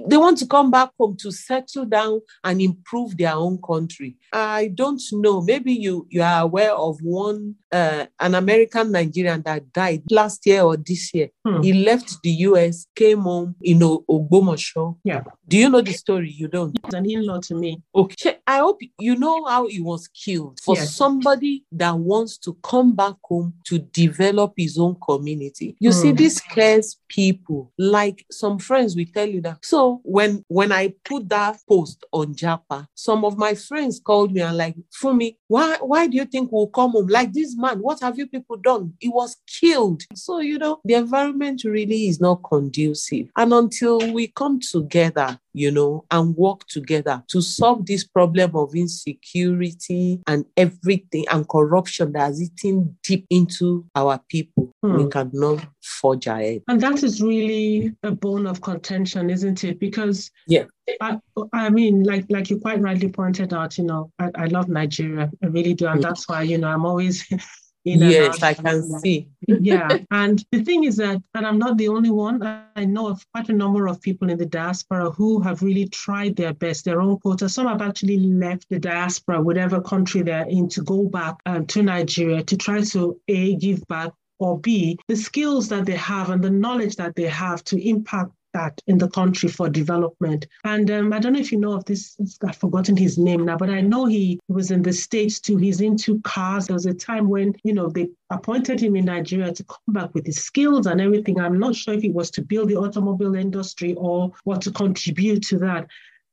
they 0.08 0.16
want 0.16 0.38
to 0.38 0.46
come 0.46 0.70
back 0.70 0.90
home 0.99 1.16
to 1.20 1.30
settle 1.30 1.85
down 1.85 2.20
and 2.44 2.61
improve 2.61 3.16
their 3.16 3.35
own 3.35 3.58
country. 3.66 4.16
I 4.32 4.68
don't 4.75 5.00
know. 5.12 5.40
Maybe 5.40 5.73
you 5.73 6.06
you 6.11 6.23
are 6.23 6.42
aware 6.42 6.73
of 6.73 6.99
one 7.02 7.56
uh, 7.73 8.06
an 8.20 8.35
American 8.35 8.92
Nigerian 8.92 9.42
that 9.42 9.73
died 9.73 10.02
last 10.11 10.46
year 10.46 10.62
or 10.62 10.76
this 10.76 11.12
year. 11.12 11.28
Hmm. 11.44 11.62
He 11.62 11.73
left 11.73 12.23
the 12.23 12.30
US, 12.30 12.87
came 12.94 13.20
home 13.20 13.54
in 13.62 13.80
Ogbomoso. 13.80 14.99
Yeah. 15.04 15.25
Do 15.46 15.56
you 15.58 15.68
know 15.68 15.80
the 15.80 15.92
story? 15.92 16.30
You 16.30 16.49
don't. 16.49 16.78
It's 16.85 16.94
an 16.94 17.08
in-law 17.08 17.40
to 17.49 17.54
me. 17.54 17.82
Okay. 17.94 18.38
I 18.46 18.58
hope 18.58 18.80
you 18.99 19.16
know 19.16 19.44
how 19.44 19.66
he 19.68 19.80
was 19.80 20.08
killed. 20.08 20.61
For 20.64 20.76
yes. 20.76 20.94
somebody 20.94 21.64
that 21.73 21.96
wants 21.96 22.38
to 22.38 22.56
come 22.62 22.94
back 22.94 23.16
home 23.25 23.54
to 23.66 23.78
develop 23.78 24.54
his 24.56 24.78
own 24.78 24.96
community. 25.04 25.76
You 25.80 25.90
hmm. 25.90 25.96
see, 26.00 26.12
this 26.12 26.37
scares 26.37 26.96
people. 27.08 27.73
Like 27.78 28.25
some 28.30 28.58
friends 28.58 28.96
will 28.96 29.06
tell 29.12 29.28
you 29.28 29.40
that 29.42 29.55
so 29.62 30.00
when 30.04 30.44
when 30.48 30.72
I 30.72 30.94
put 31.04 31.28
that 31.28 31.58
post 31.68 32.04
on 32.12 32.34
JAPA, 32.34 32.86
some 32.94 33.25
of 33.25 33.36
my 33.36 33.54
friends 33.54 34.00
called 34.00 34.32
me 34.32 34.40
and 34.40 34.56
like, 34.56 34.76
Fumi, 35.02 35.36
why 35.48 35.76
why 35.80 36.06
do 36.06 36.16
you 36.16 36.25
think 36.25 36.50
we'll 36.52 36.68
come 36.68 36.92
home? 36.92 37.06
Like 37.06 37.32
this 37.32 37.56
man, 37.56 37.78
what 37.80 38.00
have 38.00 38.18
you 38.18 38.26
people 38.26 38.56
done? 38.56 38.94
He 39.00 39.08
was 39.08 39.36
killed. 39.46 40.02
So 40.14 40.40
you 40.40 40.58
know, 40.58 40.80
the 40.84 40.94
environment 40.94 41.62
really 41.64 42.08
is 42.08 42.20
not 42.20 42.42
conducive. 42.48 43.28
And 43.36 43.52
until 43.52 44.12
we 44.12 44.28
come 44.28 44.60
together 44.60 45.38
you 45.56 45.70
know, 45.70 46.04
and 46.10 46.36
work 46.36 46.66
together 46.68 47.25
to 47.28 47.40
solve 47.40 47.86
this 47.86 48.04
problem 48.04 48.54
of 48.54 48.75
insecurity 48.75 50.20
and 50.26 50.44
everything 50.58 51.25
and 51.32 51.48
corruption 51.48 52.12
that 52.12 52.26
has 52.26 52.42
eaten 52.42 52.94
deep 53.02 53.26
into 53.30 53.86
our 53.94 54.20
people. 54.28 54.70
mm. 54.84 55.04
we 55.04 55.10
cannot 55.10 55.66
forge 55.82 56.26
ahead. 56.26 56.62
And 56.68 56.80
that 56.82 57.02
is 57.02 57.22
really 57.22 57.94
a 58.02 58.10
bone 58.10 58.46
of 58.46 58.60
contention, 58.60 59.30
isn't 59.30 59.46
it? 59.47 59.79
Because 59.79 60.31
yeah, 60.47 60.65
I, 61.00 61.19
I 61.53 61.71
mean, 61.71 62.05
like 62.05 62.26
like 62.29 62.50
you 62.50 62.59
quite 62.59 62.81
rightly 62.81 63.09
pointed 63.09 63.53
out, 63.53 63.79
you 63.79 63.85
know, 63.85 64.11
I, 64.19 64.31
I 64.35 64.45
love 64.47 64.69
Nigeria, 64.69 65.31
I 65.43 65.47
really 65.47 65.75
do, 65.75 65.87
and 65.87 66.03
that's 66.03 66.29
why 66.29 66.43
you 66.43 66.59
know 66.59 66.69
I'm 66.69 66.85
always 66.85 67.26
yes, 67.87 68.43
I 68.43 68.55
can 68.55 68.83
see. 69.00 69.29
yeah. 69.47 69.99
And 70.11 70.45
the 70.50 70.62
thing 70.65 70.85
is 70.85 70.97
that, 70.97 71.23
and 71.35 71.47
I'm 71.47 71.59
not 71.59 71.76
the 71.79 71.88
only 71.88 72.11
one, 72.11 72.43
I 72.75 72.85
know 72.85 73.09
of 73.09 73.25
quite 73.33 73.49
a 73.49 73.53
number 73.53 73.87
of 73.87 74.00
people 74.00 74.31
in 74.31 74.38
the 74.38 74.47
diaspora 74.47 75.11
who 75.11 75.41
have 75.41 75.62
really 75.62 75.88
tried 75.88 76.37
their 76.37 76.53
best, 76.53 76.85
their 76.85 77.00
own 77.00 77.19
quota. 77.19 77.49
Some 77.49 77.67
have 77.67 77.83
actually 77.83 78.19
left 78.19 78.67
the 78.71 78.79
diaspora, 78.79 79.41
whatever 79.41 79.81
country 79.81 80.23
they're 80.23 80.49
in, 80.49 80.69
to 80.71 80.83
go 80.83 81.05
back 81.05 81.37
um, 81.47 81.67
to 81.67 81.83
Nigeria 81.83 82.43
to 82.45 82.57
try 82.57 82.81
to 82.81 83.21
A, 83.29 83.55
give 83.57 83.87
back, 83.87 84.11
or 84.38 84.59
B, 84.59 84.99
the 85.09 85.17
skills 85.17 85.69
that 85.69 85.87
they 85.87 85.97
have 85.97 86.29
and 86.29 86.43
the 86.43 86.50
knowledge 86.50 86.97
that 86.97 87.15
they 87.15 87.25
have 87.25 87.65
to 87.65 87.88
impact 87.88 88.33
that 88.56 88.80
in 88.86 88.98
the 88.98 89.08
country 89.08 89.48
for 89.48 89.68
development. 89.68 90.46
And 90.64 90.90
um, 90.90 91.12
I 91.12 91.18
don't 91.18 91.34
know 91.34 91.44
if 91.46 91.52
you 91.52 91.60
know 91.60 91.75
of 91.75 91.84
this, 91.84 92.16
I've 92.46 92.56
forgotten 92.56 92.96
his 92.96 93.18
name 93.18 93.44
now, 93.44 93.56
but 93.56 93.70
I 93.70 93.80
know 93.80 94.06
he 94.06 94.40
was 94.48 94.70
in 94.70 94.82
the 94.82 94.92
States 94.92 95.38
too. 95.40 95.56
He's 95.58 95.80
into 95.80 96.20
cars. 96.22 96.66
There 96.66 96.75
was 96.75 96.86
a 96.86 96.94
time 96.94 97.28
when, 97.28 97.54
you 97.64 97.75
know, 97.75 97.88
they 97.88 98.08
appointed 98.30 98.80
him 98.80 98.96
in 98.96 99.04
Nigeria 99.04 99.52
to 99.52 99.64
come 99.64 99.94
back 99.98 100.14
with 100.14 100.26
his 100.26 100.42
skills 100.42 100.86
and 100.86 101.00
everything. 101.00 101.38
I'm 101.38 101.58
not 101.58 101.76
sure 101.76 101.94
if 101.94 102.04
it 102.04 102.14
was 102.14 102.30
to 102.32 102.42
build 102.42 102.68
the 102.68 102.76
automobile 102.76 103.34
industry 103.34 103.94
or 103.94 104.32
what 104.44 104.62
to 104.62 104.70
contribute 104.70 105.42
to 105.48 105.58
that. 105.58 105.86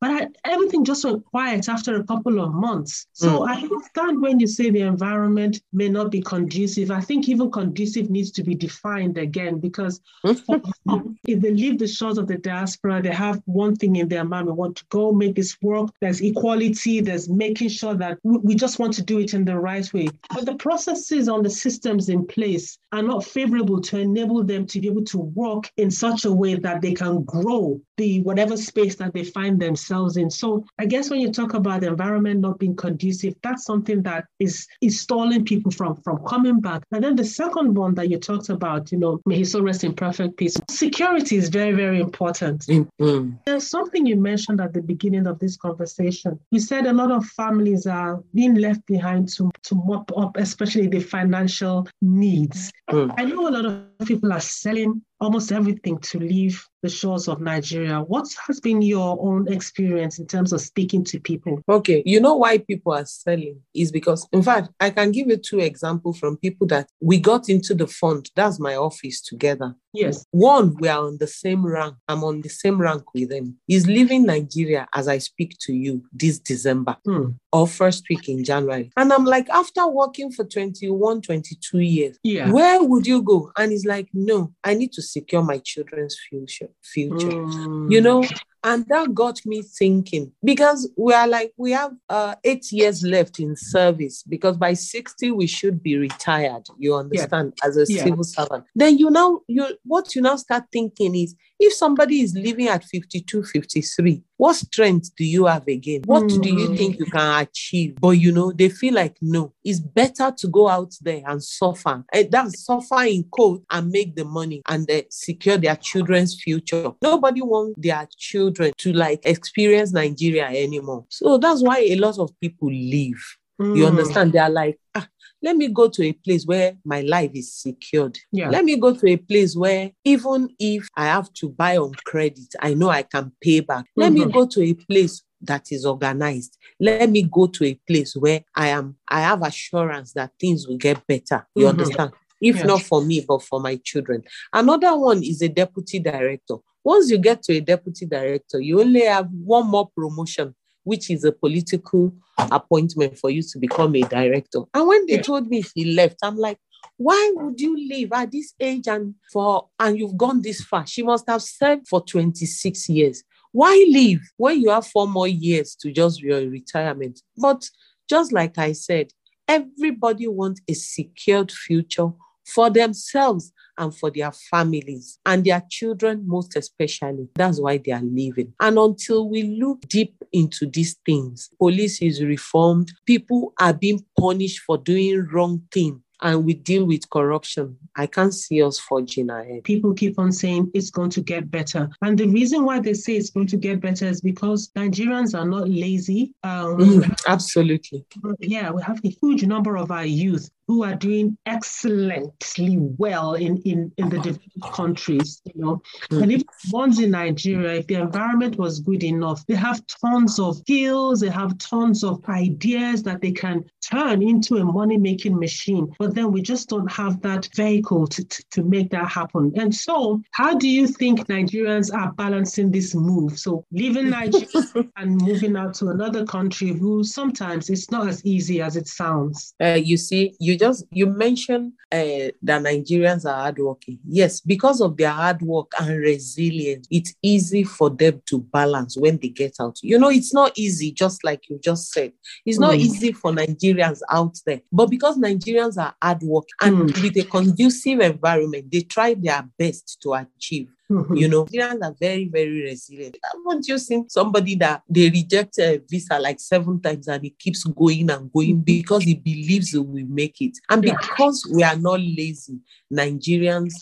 But 0.03 0.11
I, 0.11 0.27
everything 0.43 0.83
just 0.83 1.05
went 1.05 1.23
quiet 1.23 1.69
after 1.69 1.95
a 1.95 2.03
couple 2.03 2.41
of 2.41 2.53
months. 2.53 3.07
So 3.13 3.39
mm. 3.39 3.47
I 3.47 3.61
understand 3.61 4.21
when 4.21 4.37
you 4.37 4.47
say 4.47 4.69
the 4.69 4.81
environment 4.81 5.61
may 5.71 5.87
not 5.87 6.11
be 6.11 6.19
conducive. 6.21 6.91
I 6.91 6.99
think 6.99 7.29
even 7.29 7.49
conducive 7.49 8.09
needs 8.09 8.29
to 8.31 8.43
be 8.43 8.53
defined 8.53 9.17
again 9.17 9.59
because 9.59 10.01
if 10.25 11.39
they 11.39 11.51
leave 11.51 11.79
the 11.79 11.87
shores 11.87 12.17
of 12.17 12.27
the 12.27 12.37
diaspora, 12.37 13.01
they 13.01 13.13
have 13.13 13.41
one 13.45 13.77
thing 13.77 13.95
in 13.95 14.09
their 14.09 14.25
mind: 14.25 14.47
we 14.47 14.51
want 14.51 14.75
to 14.75 14.85
go 14.89 15.13
make 15.13 15.35
this 15.35 15.55
work. 15.61 15.91
There's 16.01 16.19
equality. 16.19 16.99
There's 16.99 17.29
making 17.29 17.69
sure 17.69 17.95
that 17.95 18.17
we 18.23 18.55
just 18.55 18.79
want 18.79 18.95
to 18.95 19.03
do 19.03 19.19
it 19.19 19.33
in 19.33 19.45
the 19.45 19.57
right 19.57 19.87
way. 19.93 20.09
But 20.35 20.45
the 20.45 20.55
processes 20.55 21.29
on 21.29 21.43
the 21.43 21.49
systems 21.49 22.09
in 22.09 22.27
place 22.27 22.77
are 22.91 23.03
not 23.03 23.23
favorable 23.23 23.79
to 23.79 23.99
enable 23.99 24.43
them 24.43 24.65
to 24.67 24.81
be 24.81 24.87
able 24.89 25.05
to 25.05 25.19
work 25.19 25.71
in 25.77 25.89
such 25.89 26.25
a 26.25 26.31
way 26.33 26.55
that 26.55 26.81
they 26.81 26.93
can 26.93 27.23
grow 27.23 27.79
the 27.95 28.21
whatever 28.23 28.57
space 28.57 28.95
that 28.95 29.13
they 29.13 29.23
find 29.23 29.61
themselves 29.93 30.17
in. 30.17 30.29
So 30.29 30.65
I 30.79 30.85
guess 30.85 31.09
when 31.09 31.19
you 31.19 31.31
talk 31.31 31.53
about 31.53 31.81
the 31.81 31.87
environment 31.87 32.39
not 32.41 32.59
being 32.59 32.75
conducive, 32.75 33.35
that's 33.41 33.65
something 33.65 34.01
that 34.03 34.25
is 34.39 34.67
is 34.81 34.99
stalling 34.99 35.45
people 35.45 35.71
from 35.71 35.95
from 36.03 36.23
coming 36.25 36.59
back. 36.59 36.83
And 36.91 37.03
then 37.03 37.15
the 37.15 37.25
second 37.25 37.75
one 37.75 37.95
that 37.95 38.09
you 38.09 38.17
talked 38.17 38.49
about, 38.49 38.91
you 38.91 38.97
know, 38.97 39.19
may 39.25 39.37
he 39.37 39.45
so 39.45 39.61
rest 39.61 39.83
in 39.83 39.93
perfect 39.93 40.37
peace. 40.37 40.55
Security 40.69 41.35
is 41.37 41.49
very 41.49 41.73
very 41.73 41.99
important. 41.99 42.65
Mm-hmm. 42.67 43.31
There's 43.45 43.69
something 43.69 44.05
you 44.05 44.15
mentioned 44.15 44.61
at 44.61 44.73
the 44.73 44.81
beginning 44.81 45.27
of 45.27 45.39
this 45.39 45.57
conversation. 45.57 46.39
You 46.51 46.59
said 46.59 46.85
a 46.85 46.93
lot 46.93 47.11
of 47.11 47.25
families 47.25 47.85
are 47.85 48.23
being 48.33 48.55
left 48.55 48.85
behind 48.85 49.29
to 49.35 49.51
to 49.63 49.75
mop 49.75 50.11
up, 50.17 50.37
especially 50.37 50.87
the 50.87 50.99
financial 50.99 51.87
needs. 52.01 52.71
Mm. 52.89 53.13
I 53.17 53.25
know 53.25 53.47
a 53.47 53.53
lot 53.57 53.65
of 53.65 54.07
people 54.07 54.33
are 54.33 54.39
selling 54.39 55.01
almost 55.23 55.51
everything 55.51 55.97
to 55.99 56.19
leave 56.19 56.67
the 56.83 56.89
shores 56.89 57.27
of 57.29 57.39
Nigeria. 57.39 58.01
What 58.01 58.27
has 58.45 58.59
been 58.59 58.81
your 58.81 59.17
own 59.21 59.51
experience 59.51 60.19
in 60.19 60.27
terms 60.27 60.51
of 60.51 60.59
speaking 60.61 61.03
to 61.05 61.19
people? 61.19 61.61
Okay, 61.67 62.03
you 62.05 62.19
know 62.19 62.35
why 62.35 62.57
people 62.57 62.93
are 62.93 63.05
selling 63.05 63.61
is 63.73 63.91
because, 63.91 64.27
in 64.33 64.43
fact, 64.43 64.69
I 64.79 64.89
can 64.89 65.11
give 65.11 65.27
you 65.27 65.37
two 65.37 65.59
examples 65.59 66.19
from 66.19 66.37
people 66.37 66.67
that 66.67 66.89
we 67.01 67.19
got 67.19 67.47
into 67.49 67.73
the 67.73 67.87
fund. 67.87 68.29
That's 68.35 68.59
my 68.59 68.75
office 68.75 69.21
together. 69.21 69.75
Yes. 69.93 70.25
One, 70.31 70.75
we 70.79 70.87
are 70.87 71.05
on 71.05 71.17
the 71.19 71.27
same 71.27 71.65
rank. 71.65 71.95
I'm 72.07 72.23
on 72.23 72.41
the 72.41 72.49
same 72.49 72.81
rank 72.81 73.03
with 73.13 73.31
him. 73.31 73.57
He's 73.67 73.85
leaving 73.85 74.25
Nigeria 74.25 74.87
as 74.93 75.07
I 75.07 75.19
speak 75.19 75.55
to 75.61 75.73
you 75.73 76.03
this 76.11 76.39
December 76.39 76.97
hmm. 77.05 77.29
or 77.51 77.67
first 77.67 78.03
week 78.09 78.27
in 78.27 78.43
January. 78.43 78.91
And 78.97 79.13
I'm 79.13 79.23
like, 79.25 79.47
after 79.51 79.87
working 79.87 80.31
for 80.31 80.45
21, 80.45 81.21
22 81.21 81.79
years, 81.79 82.17
yeah. 82.23 82.51
where 82.51 82.83
would 82.83 83.05
you 83.05 83.21
go? 83.21 83.51
And 83.55 83.71
he's 83.71 83.85
like, 83.85 84.09
no, 84.13 84.51
I 84.63 84.73
need 84.73 84.93
to 84.93 85.01
secure 85.13 85.43
my 85.43 85.59
children's 85.59 86.17
future. 86.29 86.69
Future, 86.81 87.27
mm. 87.27 87.91
you 87.91 88.01
know. 88.01 88.23
And 88.65 88.85
that 88.87 89.13
got 89.13 89.41
me 89.45 89.61
thinking 89.61 90.31
because 90.41 90.89
we 90.95 91.13
are 91.13 91.27
like, 91.27 91.51
we 91.57 91.71
have 91.71 91.91
uh, 92.07 92.35
eight 92.45 92.71
years 92.71 93.03
left 93.03 93.37
in 93.39 93.57
service 93.57 94.23
because 94.23 94.55
by 94.55 94.73
60, 94.73 95.31
we 95.31 95.47
should 95.47 95.83
be 95.83 95.97
retired. 95.97 96.63
You 96.77 96.95
understand, 96.95 97.53
yeah. 97.57 97.67
as 97.67 97.75
a 97.75 97.85
yeah. 97.91 98.03
civil 98.03 98.23
servant. 98.23 98.63
Then 98.73 98.97
you 98.97 99.11
now, 99.11 99.41
you 99.47 99.77
what 99.83 100.15
you 100.15 100.21
now 100.21 100.37
start 100.37 100.63
thinking 100.71 101.13
is 101.13 101.35
if 101.63 101.73
somebody 101.73 102.21
is 102.21 102.35
living 102.35 102.67
at 102.67 102.83
52, 102.83 103.43
53, 103.43 104.21
what 104.37 104.55
strength 104.55 105.11
do 105.15 105.23
you 105.23 105.45
have 105.45 105.67
again? 105.67 106.01
What 106.05 106.23
mm. 106.23 106.41
do 106.41 106.49
you 106.49 106.67
hmm. 106.67 106.75
think 106.75 106.99
you 106.99 107.05
can 107.05 107.41
achieve? 107.41 107.95
But 108.01 108.11
you 108.11 108.31
know, 108.31 108.51
they 108.51 108.67
feel 108.67 108.93
like 108.95 109.15
no, 109.21 109.53
it's 109.63 109.79
better 109.79 110.33
to 110.37 110.47
go 110.47 110.67
out 110.67 110.93
there 111.01 111.23
and 111.25 111.41
suffer. 111.41 112.03
And 112.11 112.25
eh, 112.25 112.27
that's 112.29 112.65
suffer 112.65 113.03
in 113.03 113.23
cold 113.31 113.63
and 113.71 113.89
make 113.89 114.15
the 114.15 114.25
money 114.25 114.61
and 114.67 114.89
uh, 114.91 115.03
secure 115.09 115.57
their 115.57 115.77
children's 115.77 116.41
future. 116.41 116.91
Nobody 117.01 117.41
wants 117.41 117.75
their 117.77 118.07
children 118.17 118.73
to 118.79 118.91
like 118.91 119.21
experience 119.25 119.93
Nigeria 119.93 120.47
anymore. 120.47 121.05
So 121.09 121.37
that's 121.37 121.63
why 121.63 121.79
a 121.79 121.95
lot 121.95 122.19
of 122.19 122.31
people 122.41 122.67
leave. 122.69 123.23
Mm. 123.61 123.77
You 123.77 123.83
hmm. 123.83 123.97
understand? 123.97 124.33
They 124.33 124.39
are 124.39 124.49
like, 124.49 124.79
ah, 124.95 125.07
let 125.41 125.57
me 125.57 125.67
go 125.67 125.89
to 125.89 126.03
a 126.03 126.13
place 126.13 126.45
where 126.45 126.77
my 126.85 127.01
life 127.01 127.31
is 127.33 127.53
secured. 127.53 128.17
Yeah. 128.31 128.49
Let 128.49 128.63
me 128.63 128.77
go 128.77 128.95
to 128.95 129.07
a 129.07 129.17
place 129.17 129.55
where 129.55 129.91
even 130.05 130.49
if 130.57 130.87
I 130.95 131.05
have 131.05 131.31
to 131.33 131.49
buy 131.49 131.77
on 131.77 131.91
credit, 132.05 132.55
I 132.61 132.73
know 132.73 132.89
I 132.89 133.03
can 133.03 133.31
pay 133.41 133.59
back. 133.59 133.83
Mm-hmm. 133.83 134.01
Let 134.01 134.13
me 134.13 134.21
mm-hmm. 134.21 134.31
go 134.31 134.47
to 134.47 134.63
a 134.63 134.73
place 134.73 135.21
that 135.41 135.71
is 135.71 135.85
organized. 135.85 136.57
Let 136.79 137.09
me 137.09 137.23
go 137.23 137.47
to 137.47 137.65
a 137.65 137.79
place 137.85 138.15
where 138.15 138.43
I 138.55 138.69
am 138.69 138.95
I 139.07 139.19
have 139.19 139.43
assurance 139.43 140.13
that 140.13 140.31
things 140.39 140.65
will 140.65 140.77
get 140.77 141.05
better. 141.05 141.45
You 141.55 141.65
mm-hmm. 141.65 141.79
understand? 141.79 142.11
If 142.41 142.57
yes. 142.57 142.65
not 142.65 142.81
for 142.81 143.01
me, 143.03 143.23
but 143.27 143.41
for 143.41 143.59
my 143.59 143.79
children. 143.83 144.23
Another 144.51 144.97
one 144.97 145.23
is 145.23 145.41
a 145.41 145.49
deputy 145.49 145.99
director. 145.99 146.55
Once 146.83 147.09
you 147.09 147.17
get 147.17 147.41
to 147.43 147.53
a 147.53 147.61
deputy 147.61 148.05
director, 148.05 148.59
you 148.59 148.81
only 148.81 149.05
have 149.05 149.29
one 149.31 149.67
more 149.67 149.89
promotion 149.95 150.53
which 150.83 151.09
is 151.09 151.23
a 151.23 151.31
political 151.31 152.13
appointment 152.37 153.17
for 153.17 153.29
you 153.29 153.41
to 153.41 153.59
become 153.59 153.95
a 153.95 154.01
director. 154.01 154.61
And 154.73 154.87
when 154.87 155.05
they 155.05 155.17
told 155.19 155.47
me 155.47 155.63
he 155.75 155.93
left, 155.93 156.17
I'm 156.23 156.37
like, 156.37 156.57
why 156.97 157.31
would 157.35 157.59
you 157.59 157.75
leave 157.75 158.11
at 158.13 158.31
this 158.31 158.53
age 158.59 158.87
and 158.87 159.15
for 159.31 159.69
and 159.79 159.97
you've 159.97 160.17
gone 160.17 160.41
this 160.41 160.61
far? 160.61 160.85
She 160.85 161.03
must 161.03 161.29
have 161.29 161.41
served 161.41 161.87
for 161.87 162.03
26 162.03 162.89
years. 162.89 163.23
Why 163.51 163.73
leave 163.87 164.21
when 164.37 164.61
you 164.61 164.69
have 164.69 164.87
four 164.87 165.07
more 165.07 165.27
years 165.27 165.75
to 165.81 165.91
just 165.91 166.21
be 166.21 166.27
your 166.27 166.49
retirement? 166.49 167.21
But 167.37 167.67
just 168.09 168.33
like 168.33 168.57
I 168.57 168.73
said, 168.73 169.11
everybody 169.47 170.27
wants 170.27 170.61
a 170.67 170.73
secured 170.73 171.51
future 171.51 172.09
for 172.45 172.69
themselves 172.69 173.51
and 173.77 173.95
for 173.95 174.11
their 174.11 174.31
families 174.31 175.19
and 175.25 175.43
their 175.43 175.63
children, 175.69 176.23
most 176.27 176.55
especially. 176.55 177.27
That's 177.35 177.59
why 177.59 177.77
they 177.77 177.91
are 177.91 178.01
leaving. 178.01 178.53
And 178.59 178.77
until 178.77 179.29
we 179.29 179.43
look 179.43 179.81
deep 179.87 180.15
into 180.31 180.65
these 180.67 180.95
things, 181.05 181.49
police 181.59 182.01
is 182.01 182.23
reformed, 182.23 182.91
people 183.05 183.53
are 183.59 183.73
being 183.73 184.05
punished 184.19 184.59
for 184.59 184.77
doing 184.77 185.27
wrong 185.31 185.63
things 185.71 185.99
and 186.23 186.45
we 186.45 186.53
deal 186.53 186.85
with 186.85 187.09
corruption, 187.09 187.77
I 187.97 188.07
can't 188.07 188.33
see 188.33 188.63
us 188.63 188.79
forging 188.79 189.29
ahead. 189.29 189.65
People 189.65 189.93
keep 189.93 190.17
on 190.17 190.31
saying 190.31 190.71
it's 190.73 190.89
going 190.89 191.09
to 191.11 191.21
get 191.21 191.51
better. 191.51 191.89
And 192.01 192.17
the 192.17 192.27
reason 192.27 192.63
why 192.63 192.79
they 192.79 192.93
say 192.93 193.17
it's 193.17 193.29
going 193.29 193.47
to 193.47 193.57
get 193.57 193.81
better 193.81 194.07
is 194.07 194.21
because 194.21 194.71
Nigerians 194.75 195.37
are 195.37 195.45
not 195.45 195.69
lazy. 195.69 196.33
Um, 196.43 196.77
mm, 196.77 197.23
absolutely. 197.27 198.05
Yeah, 198.39 198.71
we 198.71 198.81
have 198.83 199.01
a 199.03 199.09
huge 199.09 199.43
number 199.43 199.75
of 199.75 199.91
our 199.91 200.05
youth 200.05 200.49
who 200.67 200.83
are 200.83 200.95
doing 200.95 201.37
excellently 201.45 202.77
well 202.97 203.33
in, 203.35 203.57
in, 203.63 203.91
in 203.97 204.09
the 204.09 204.17
developed 204.17 204.61
countries, 204.71 205.41
you 205.45 205.61
know. 205.61 205.81
Mm. 206.11 206.23
And 206.23 206.31
if 206.31 206.43
ones 206.71 206.99
in 206.99 207.11
Nigeria, 207.11 207.79
if 207.79 207.87
the 207.87 207.95
environment 207.95 208.57
was 208.57 208.79
good 208.79 209.03
enough, 209.03 209.45
they 209.45 209.55
have 209.55 209.81
tons 209.87 210.39
of 210.39 210.57
skills, 210.57 211.19
they 211.19 211.29
have 211.29 211.57
tons 211.57 212.03
of 212.03 212.23
ideas 212.29 213.03
that 213.03 213.21
they 213.21 213.31
can 213.31 213.63
turn 213.81 214.21
into 214.21 214.57
a 214.57 214.63
money-making 214.63 215.37
machine. 215.37 215.93
But 215.99 216.15
then 216.15 216.31
we 216.31 216.41
just 216.41 216.69
don't 216.69 216.91
have 216.91 217.21
that 217.21 217.49
vehicle 217.55 218.07
to, 218.07 218.23
to, 218.23 218.43
to 218.51 218.63
make 218.63 218.89
that 218.91 219.07
happen. 219.09 219.51
And 219.55 219.73
so 219.73 220.21
how 220.31 220.55
do 220.57 220.69
you 220.69 220.87
think 220.87 221.27
Nigerians 221.27 221.93
are 221.93 222.11
balancing 222.13 222.71
this 222.71 222.95
move? 222.95 223.37
So 223.37 223.65
leaving 223.71 224.09
Nigeria 224.09 224.47
and 224.97 225.21
moving 225.21 225.55
out 225.57 225.73
to 225.75 225.89
another 225.89 226.25
country 226.25 226.69
who 226.69 227.03
sometimes 227.03 227.69
it's 227.69 227.91
not 227.91 228.07
as 228.07 228.23
easy 228.25 228.61
as 228.61 228.75
it 228.75 228.87
sounds. 228.87 229.53
Uh, 229.61 229.79
you 229.83 229.97
see, 229.97 230.35
you 230.39 230.52
you 230.53 230.59
just 230.59 230.85
you 230.91 231.07
mentioned 231.07 231.73
uh, 231.91 232.29
that 232.43 232.61
Nigerians 232.61 233.25
are 233.25 233.41
hardworking. 233.41 233.99
Yes, 234.07 234.39
because 234.39 234.81
of 234.81 234.95
their 234.97 235.09
hard 235.09 235.41
work 235.41 235.71
and 235.79 235.97
resilience, 235.97 236.87
it's 236.91 237.13
easy 237.21 237.63
for 237.63 237.89
them 237.89 238.21
to 238.27 238.39
balance 238.39 238.95
when 238.97 239.17
they 239.17 239.29
get 239.29 239.55
out. 239.59 239.79
You 239.81 239.97
know, 239.97 240.09
it's 240.09 240.33
not 240.33 240.51
easy, 240.55 240.91
just 240.91 241.23
like 241.23 241.49
you 241.49 241.59
just 241.59 241.91
said. 241.91 242.13
It's 242.45 242.59
not 242.59 242.73
mm. 242.73 242.79
easy 242.79 243.11
for 243.11 243.31
Nigerians 243.31 244.01
out 244.09 244.37
there, 244.45 244.61
but 244.71 244.89
because 244.89 245.17
Nigerians 245.17 245.77
are 245.77 245.95
hard 246.01 246.21
work 246.21 246.47
and 246.61 246.89
mm. 246.89 247.01
with 247.01 247.17
a 247.17 247.23
conducive 247.23 247.99
environment, 247.99 248.71
they 248.71 248.81
try 248.81 249.15
their 249.15 249.43
best 249.57 249.97
to 250.03 250.13
achieve. 250.13 250.69
Mm-hmm. 250.91 251.15
You 251.15 251.27
know, 251.27 251.45
Nigerians 251.45 251.81
are 251.81 251.95
very, 251.99 252.27
very 252.27 252.63
resilient. 252.63 253.17
Haven't 253.23 253.67
you 253.67 253.77
seen 253.77 254.09
somebody 254.09 254.55
that 254.55 254.83
they 254.89 255.09
reject 255.09 255.57
a 255.59 255.81
visa 255.89 256.19
like 256.19 256.39
seven 256.39 256.81
times 256.81 257.07
and 257.07 257.23
he 257.23 257.29
keeps 257.31 257.63
going 257.63 258.09
and 258.09 258.31
going 258.31 258.55
mm-hmm. 258.57 258.61
because 258.61 259.03
he 259.03 259.15
believes 259.15 259.71
he 259.71 259.79
will 259.79 260.05
make 260.07 260.41
it? 260.41 260.57
And 260.69 260.81
because 260.81 261.49
we 261.53 261.63
are 261.63 261.77
not 261.77 261.99
lazy, 261.99 262.59
Nigerians 262.91 263.73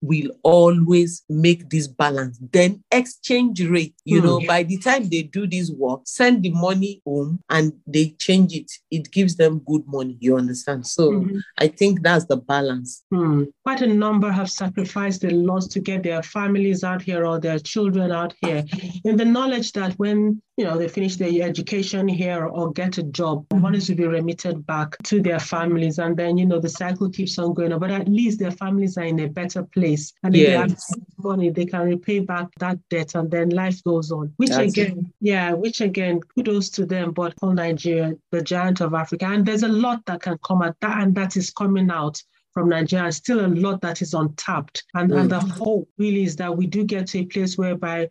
will 0.00 0.30
always 0.42 1.22
make 1.28 1.68
this 1.70 1.86
balance. 1.86 2.38
Then 2.52 2.82
exchange 2.90 3.62
rate, 3.62 3.94
you 4.04 4.20
mm. 4.20 4.24
know, 4.24 4.40
by 4.46 4.62
the 4.62 4.78
time 4.78 5.08
they 5.08 5.22
do 5.22 5.46
this 5.46 5.70
work, 5.70 6.00
send 6.04 6.42
the 6.42 6.50
money 6.50 7.02
home 7.04 7.40
and 7.50 7.72
they 7.86 8.10
change 8.18 8.54
it. 8.54 8.70
It 8.90 9.10
gives 9.10 9.36
them 9.36 9.62
good 9.66 9.82
money. 9.86 10.16
You 10.20 10.36
understand? 10.36 10.86
So 10.86 11.10
mm-hmm. 11.10 11.38
I 11.58 11.68
think 11.68 12.02
that's 12.02 12.24
the 12.24 12.36
balance. 12.36 13.04
Mm. 13.12 13.48
Quite 13.64 13.82
a 13.82 13.86
number 13.86 14.30
have 14.32 14.50
sacrificed 14.50 15.24
a 15.24 15.30
lot 15.30 15.70
to 15.70 15.80
get 15.80 16.02
their 16.02 16.22
families 16.22 16.82
out 16.84 17.02
here 17.02 17.26
or 17.26 17.38
their 17.38 17.58
children 17.58 18.12
out 18.12 18.34
here 18.40 18.64
in 19.04 19.16
the 19.16 19.24
knowledge 19.24 19.72
that 19.72 19.92
when 19.94 20.40
you 20.60 20.66
know, 20.66 20.76
they 20.76 20.88
finish 20.88 21.16
their 21.16 21.42
education 21.42 22.06
here 22.06 22.44
or 22.44 22.70
get 22.70 22.98
a 22.98 23.02
job, 23.02 23.46
money 23.54 23.80
to 23.80 23.94
be 23.94 24.06
remitted 24.06 24.66
back 24.66 24.94
to 25.04 25.22
their 25.22 25.40
families. 25.40 25.98
And 25.98 26.14
then, 26.14 26.36
you 26.36 26.44
know, 26.44 26.60
the 26.60 26.68
cycle 26.68 27.08
keeps 27.08 27.38
on 27.38 27.54
going 27.54 27.72
on. 27.72 27.80
But 27.80 27.90
at 27.90 28.08
least 28.08 28.38
their 28.38 28.50
families 28.50 28.98
are 28.98 29.04
in 29.04 29.18
a 29.20 29.26
better 29.26 29.62
place. 29.62 30.12
And 30.22 30.36
if 30.36 30.42
yes. 30.42 30.52
they 30.52 30.58
have 30.58 30.74
money, 31.16 31.48
they 31.48 31.64
can 31.64 31.86
repay 31.86 32.18
back 32.18 32.48
that 32.58 32.78
debt 32.90 33.14
and 33.14 33.30
then 33.30 33.48
life 33.48 33.82
goes 33.84 34.12
on. 34.12 34.34
Which 34.36 34.50
That's 34.50 34.72
again, 34.72 34.98
it. 34.98 35.06
yeah, 35.22 35.54
which 35.54 35.80
again, 35.80 36.20
kudos 36.20 36.68
to 36.70 36.84
them, 36.84 37.12
but 37.12 37.32
for 37.40 37.54
Nigeria, 37.54 38.12
the 38.30 38.42
giant 38.42 38.82
of 38.82 38.92
Africa. 38.92 39.24
And 39.28 39.46
there's 39.46 39.62
a 39.62 39.68
lot 39.68 40.04
that 40.04 40.20
can 40.20 40.36
come 40.44 40.60
at 40.60 40.76
that, 40.82 41.00
and 41.02 41.14
that 41.14 41.38
is 41.38 41.48
coming 41.48 41.90
out 41.90 42.22
from 42.52 42.68
Nigeria, 42.68 43.10
still 43.12 43.46
a 43.46 43.48
lot 43.48 43.80
that 43.80 44.02
is 44.02 44.12
untapped. 44.12 44.84
And, 44.92 45.10
mm. 45.10 45.20
and 45.20 45.30
the 45.30 45.40
hope 45.40 45.88
really 45.96 46.24
is 46.24 46.36
that 46.36 46.54
we 46.54 46.66
do 46.66 46.84
get 46.84 47.06
to 47.08 47.20
a 47.20 47.24
place 47.24 47.56
whereby 47.56 48.08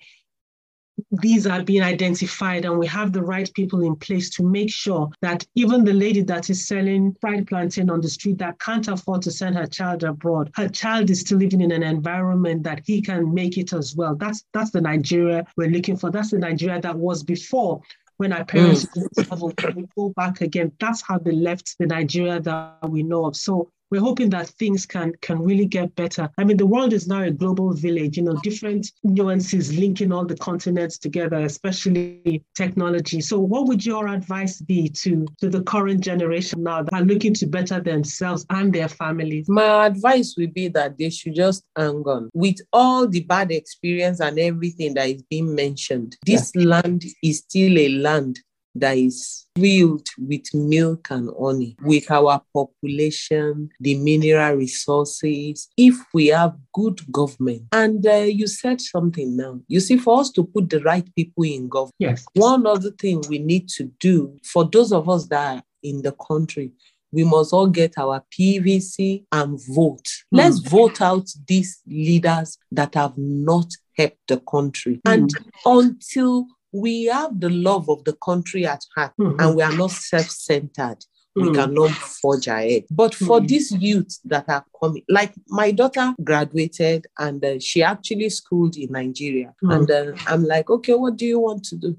these 1.11 1.47
are 1.47 1.63
being 1.63 1.81
identified 1.81 2.65
and 2.65 2.77
we 2.77 2.87
have 2.87 3.11
the 3.11 3.21
right 3.21 3.51
people 3.53 3.81
in 3.81 3.95
place 3.95 4.29
to 4.29 4.43
make 4.43 4.69
sure 4.69 5.09
that 5.21 5.45
even 5.55 5.83
the 5.83 5.93
lady 5.93 6.21
that 6.21 6.49
is 6.49 6.67
selling 6.67 7.15
fried 7.19 7.47
plantain 7.47 7.89
on 7.89 8.01
the 8.01 8.09
street 8.09 8.37
that 8.37 8.59
can't 8.59 8.87
afford 8.87 9.21
to 9.23 9.31
send 9.31 9.55
her 9.55 9.65
child 9.65 10.03
abroad, 10.03 10.51
her 10.55 10.69
child 10.69 11.09
is 11.09 11.21
still 11.21 11.39
living 11.39 11.61
in 11.61 11.71
an 11.71 11.83
environment 11.83 12.63
that 12.63 12.81
he 12.85 13.01
can 13.01 13.33
make 13.33 13.57
it 13.57 13.73
as 13.73 13.95
well. 13.95 14.15
That's 14.15 14.43
that's 14.53 14.71
the 14.71 14.81
Nigeria 14.81 15.45
we're 15.57 15.69
looking 15.69 15.97
for. 15.97 16.11
That's 16.11 16.31
the 16.31 16.39
Nigeria 16.39 16.79
that 16.81 16.97
was 16.97 17.23
before 17.23 17.81
when 18.17 18.33
our 18.33 18.43
parents 18.43 18.85
mm. 18.85 19.25
travel, 19.25 19.53
we 19.75 19.87
go 19.95 20.09
back 20.09 20.41
again. 20.41 20.73
That's 20.79 21.01
how 21.01 21.19
they 21.19 21.31
left 21.31 21.77
the 21.79 21.87
Nigeria 21.87 22.41
that 22.41 22.89
we 22.89 23.01
know 23.01 23.25
of. 23.25 23.37
So 23.37 23.71
we're 23.91 24.01
hoping 24.01 24.29
that 24.29 24.47
things 24.49 24.85
can 24.85 25.13
can 25.21 25.41
really 25.41 25.65
get 25.65 25.95
better. 25.95 26.29
I 26.37 26.43
mean, 26.43 26.57
the 26.57 26.65
world 26.65 26.93
is 26.93 27.07
now 27.07 27.23
a 27.23 27.31
global 27.31 27.73
village, 27.73 28.17
you 28.17 28.23
know, 28.23 28.39
different 28.43 28.91
nuances 29.03 29.77
linking 29.77 30.11
all 30.11 30.25
the 30.25 30.37
continents 30.37 30.97
together, 30.97 31.37
especially 31.37 32.43
technology. 32.55 33.21
So 33.21 33.39
what 33.39 33.67
would 33.67 33.85
your 33.85 34.07
advice 34.07 34.61
be 34.61 34.89
to, 34.89 35.25
to 35.39 35.49
the 35.49 35.63
current 35.63 36.01
generation 36.01 36.63
now 36.63 36.83
that 36.83 36.93
are 36.93 37.01
looking 37.01 37.33
to 37.35 37.47
better 37.47 37.79
themselves 37.79 38.45
and 38.49 38.73
their 38.73 38.89
families? 38.89 39.47
My 39.49 39.87
advice 39.87 40.35
would 40.37 40.53
be 40.53 40.67
that 40.69 40.97
they 40.97 41.09
should 41.09 41.35
just 41.35 41.63
hang 41.75 42.03
on. 42.05 42.29
With 42.33 42.57
all 42.73 43.07
the 43.07 43.21
bad 43.21 43.51
experience 43.51 44.19
and 44.19 44.39
everything 44.39 44.93
that 44.95 45.09
is 45.09 45.23
being 45.23 45.55
mentioned, 45.55 46.17
this 46.25 46.51
yeah. 46.55 46.65
land 46.65 47.03
is 47.23 47.39
still 47.39 47.77
a 47.77 47.89
land 47.89 48.39
that 48.75 48.97
is 48.97 49.45
filled 49.55 50.07
with 50.17 50.53
milk 50.53 51.07
and 51.11 51.29
honey, 51.39 51.75
with 51.81 52.09
our 52.11 52.41
population, 52.53 53.69
the 53.79 53.95
mineral 53.95 54.55
resources, 54.55 55.69
if 55.77 55.95
we 56.13 56.27
have 56.27 56.55
good 56.73 56.99
government. 57.11 57.63
And 57.71 58.05
uh, 58.05 58.15
you 58.15 58.47
said 58.47 58.81
something 58.81 59.35
now. 59.35 59.59
You 59.67 59.79
see, 59.79 59.97
for 59.97 60.19
us 60.19 60.31
to 60.31 60.43
put 60.43 60.69
the 60.69 60.81
right 60.81 61.07
people 61.15 61.43
in 61.43 61.67
government, 61.67 61.95
yes. 61.99 62.25
one 62.33 62.65
other 62.65 62.91
thing 62.91 63.21
we 63.29 63.39
need 63.39 63.69
to 63.69 63.85
do 63.99 64.37
for 64.43 64.65
those 64.65 64.91
of 64.91 65.09
us 65.09 65.27
that 65.27 65.57
are 65.57 65.63
in 65.83 66.01
the 66.01 66.11
country, 66.11 66.71
we 67.11 67.23
must 67.23 67.53
all 67.53 67.67
get 67.67 67.97
our 67.97 68.23
PVC 68.31 69.25
and 69.31 69.59
vote. 69.73 70.05
Mm. 70.05 70.23
Let's 70.31 70.59
vote 70.59 71.01
out 71.01 71.29
these 71.47 71.81
leaders 71.87 72.57
that 72.71 72.95
have 72.95 73.17
not 73.17 73.71
helped 73.97 74.27
the 74.27 74.37
country. 74.39 75.01
Mm. 75.05 75.13
And 75.13 75.29
until 75.65 76.47
we 76.71 77.05
have 77.05 77.39
the 77.39 77.49
love 77.49 77.89
of 77.89 78.03
the 78.03 78.13
country 78.13 78.65
at 78.65 78.83
heart 78.95 79.13
mm-hmm. 79.19 79.39
and 79.39 79.55
we 79.55 79.63
are 79.63 79.75
not 79.75 79.91
self 79.91 80.29
centered. 80.29 80.97
Mm-hmm. 81.37 81.41
We 81.41 81.49
mm. 81.49 81.55
cannot 81.55 81.91
forge 81.91 82.47
ahead. 82.47 82.85
But 82.89 83.13
for 83.13 83.37
mm-hmm. 83.37 83.45
these 83.47 83.71
youths 83.71 84.19
that 84.25 84.45
are 84.49 84.65
coming, 84.81 85.03
like 85.07 85.33
my 85.47 85.71
daughter 85.71 86.13
graduated 86.23 87.05
and 87.19 87.43
uh, 87.45 87.59
she 87.59 87.83
actually 87.83 88.29
schooled 88.29 88.75
in 88.77 88.91
Nigeria. 88.91 89.53
Mm. 89.63 89.75
And 89.75 89.91
uh, 89.91 90.17
I'm 90.27 90.43
like, 90.43 90.69
okay, 90.69 90.95
what 90.95 91.17
do 91.17 91.25
you 91.25 91.39
want 91.39 91.63
to 91.65 91.75
do? 91.75 91.97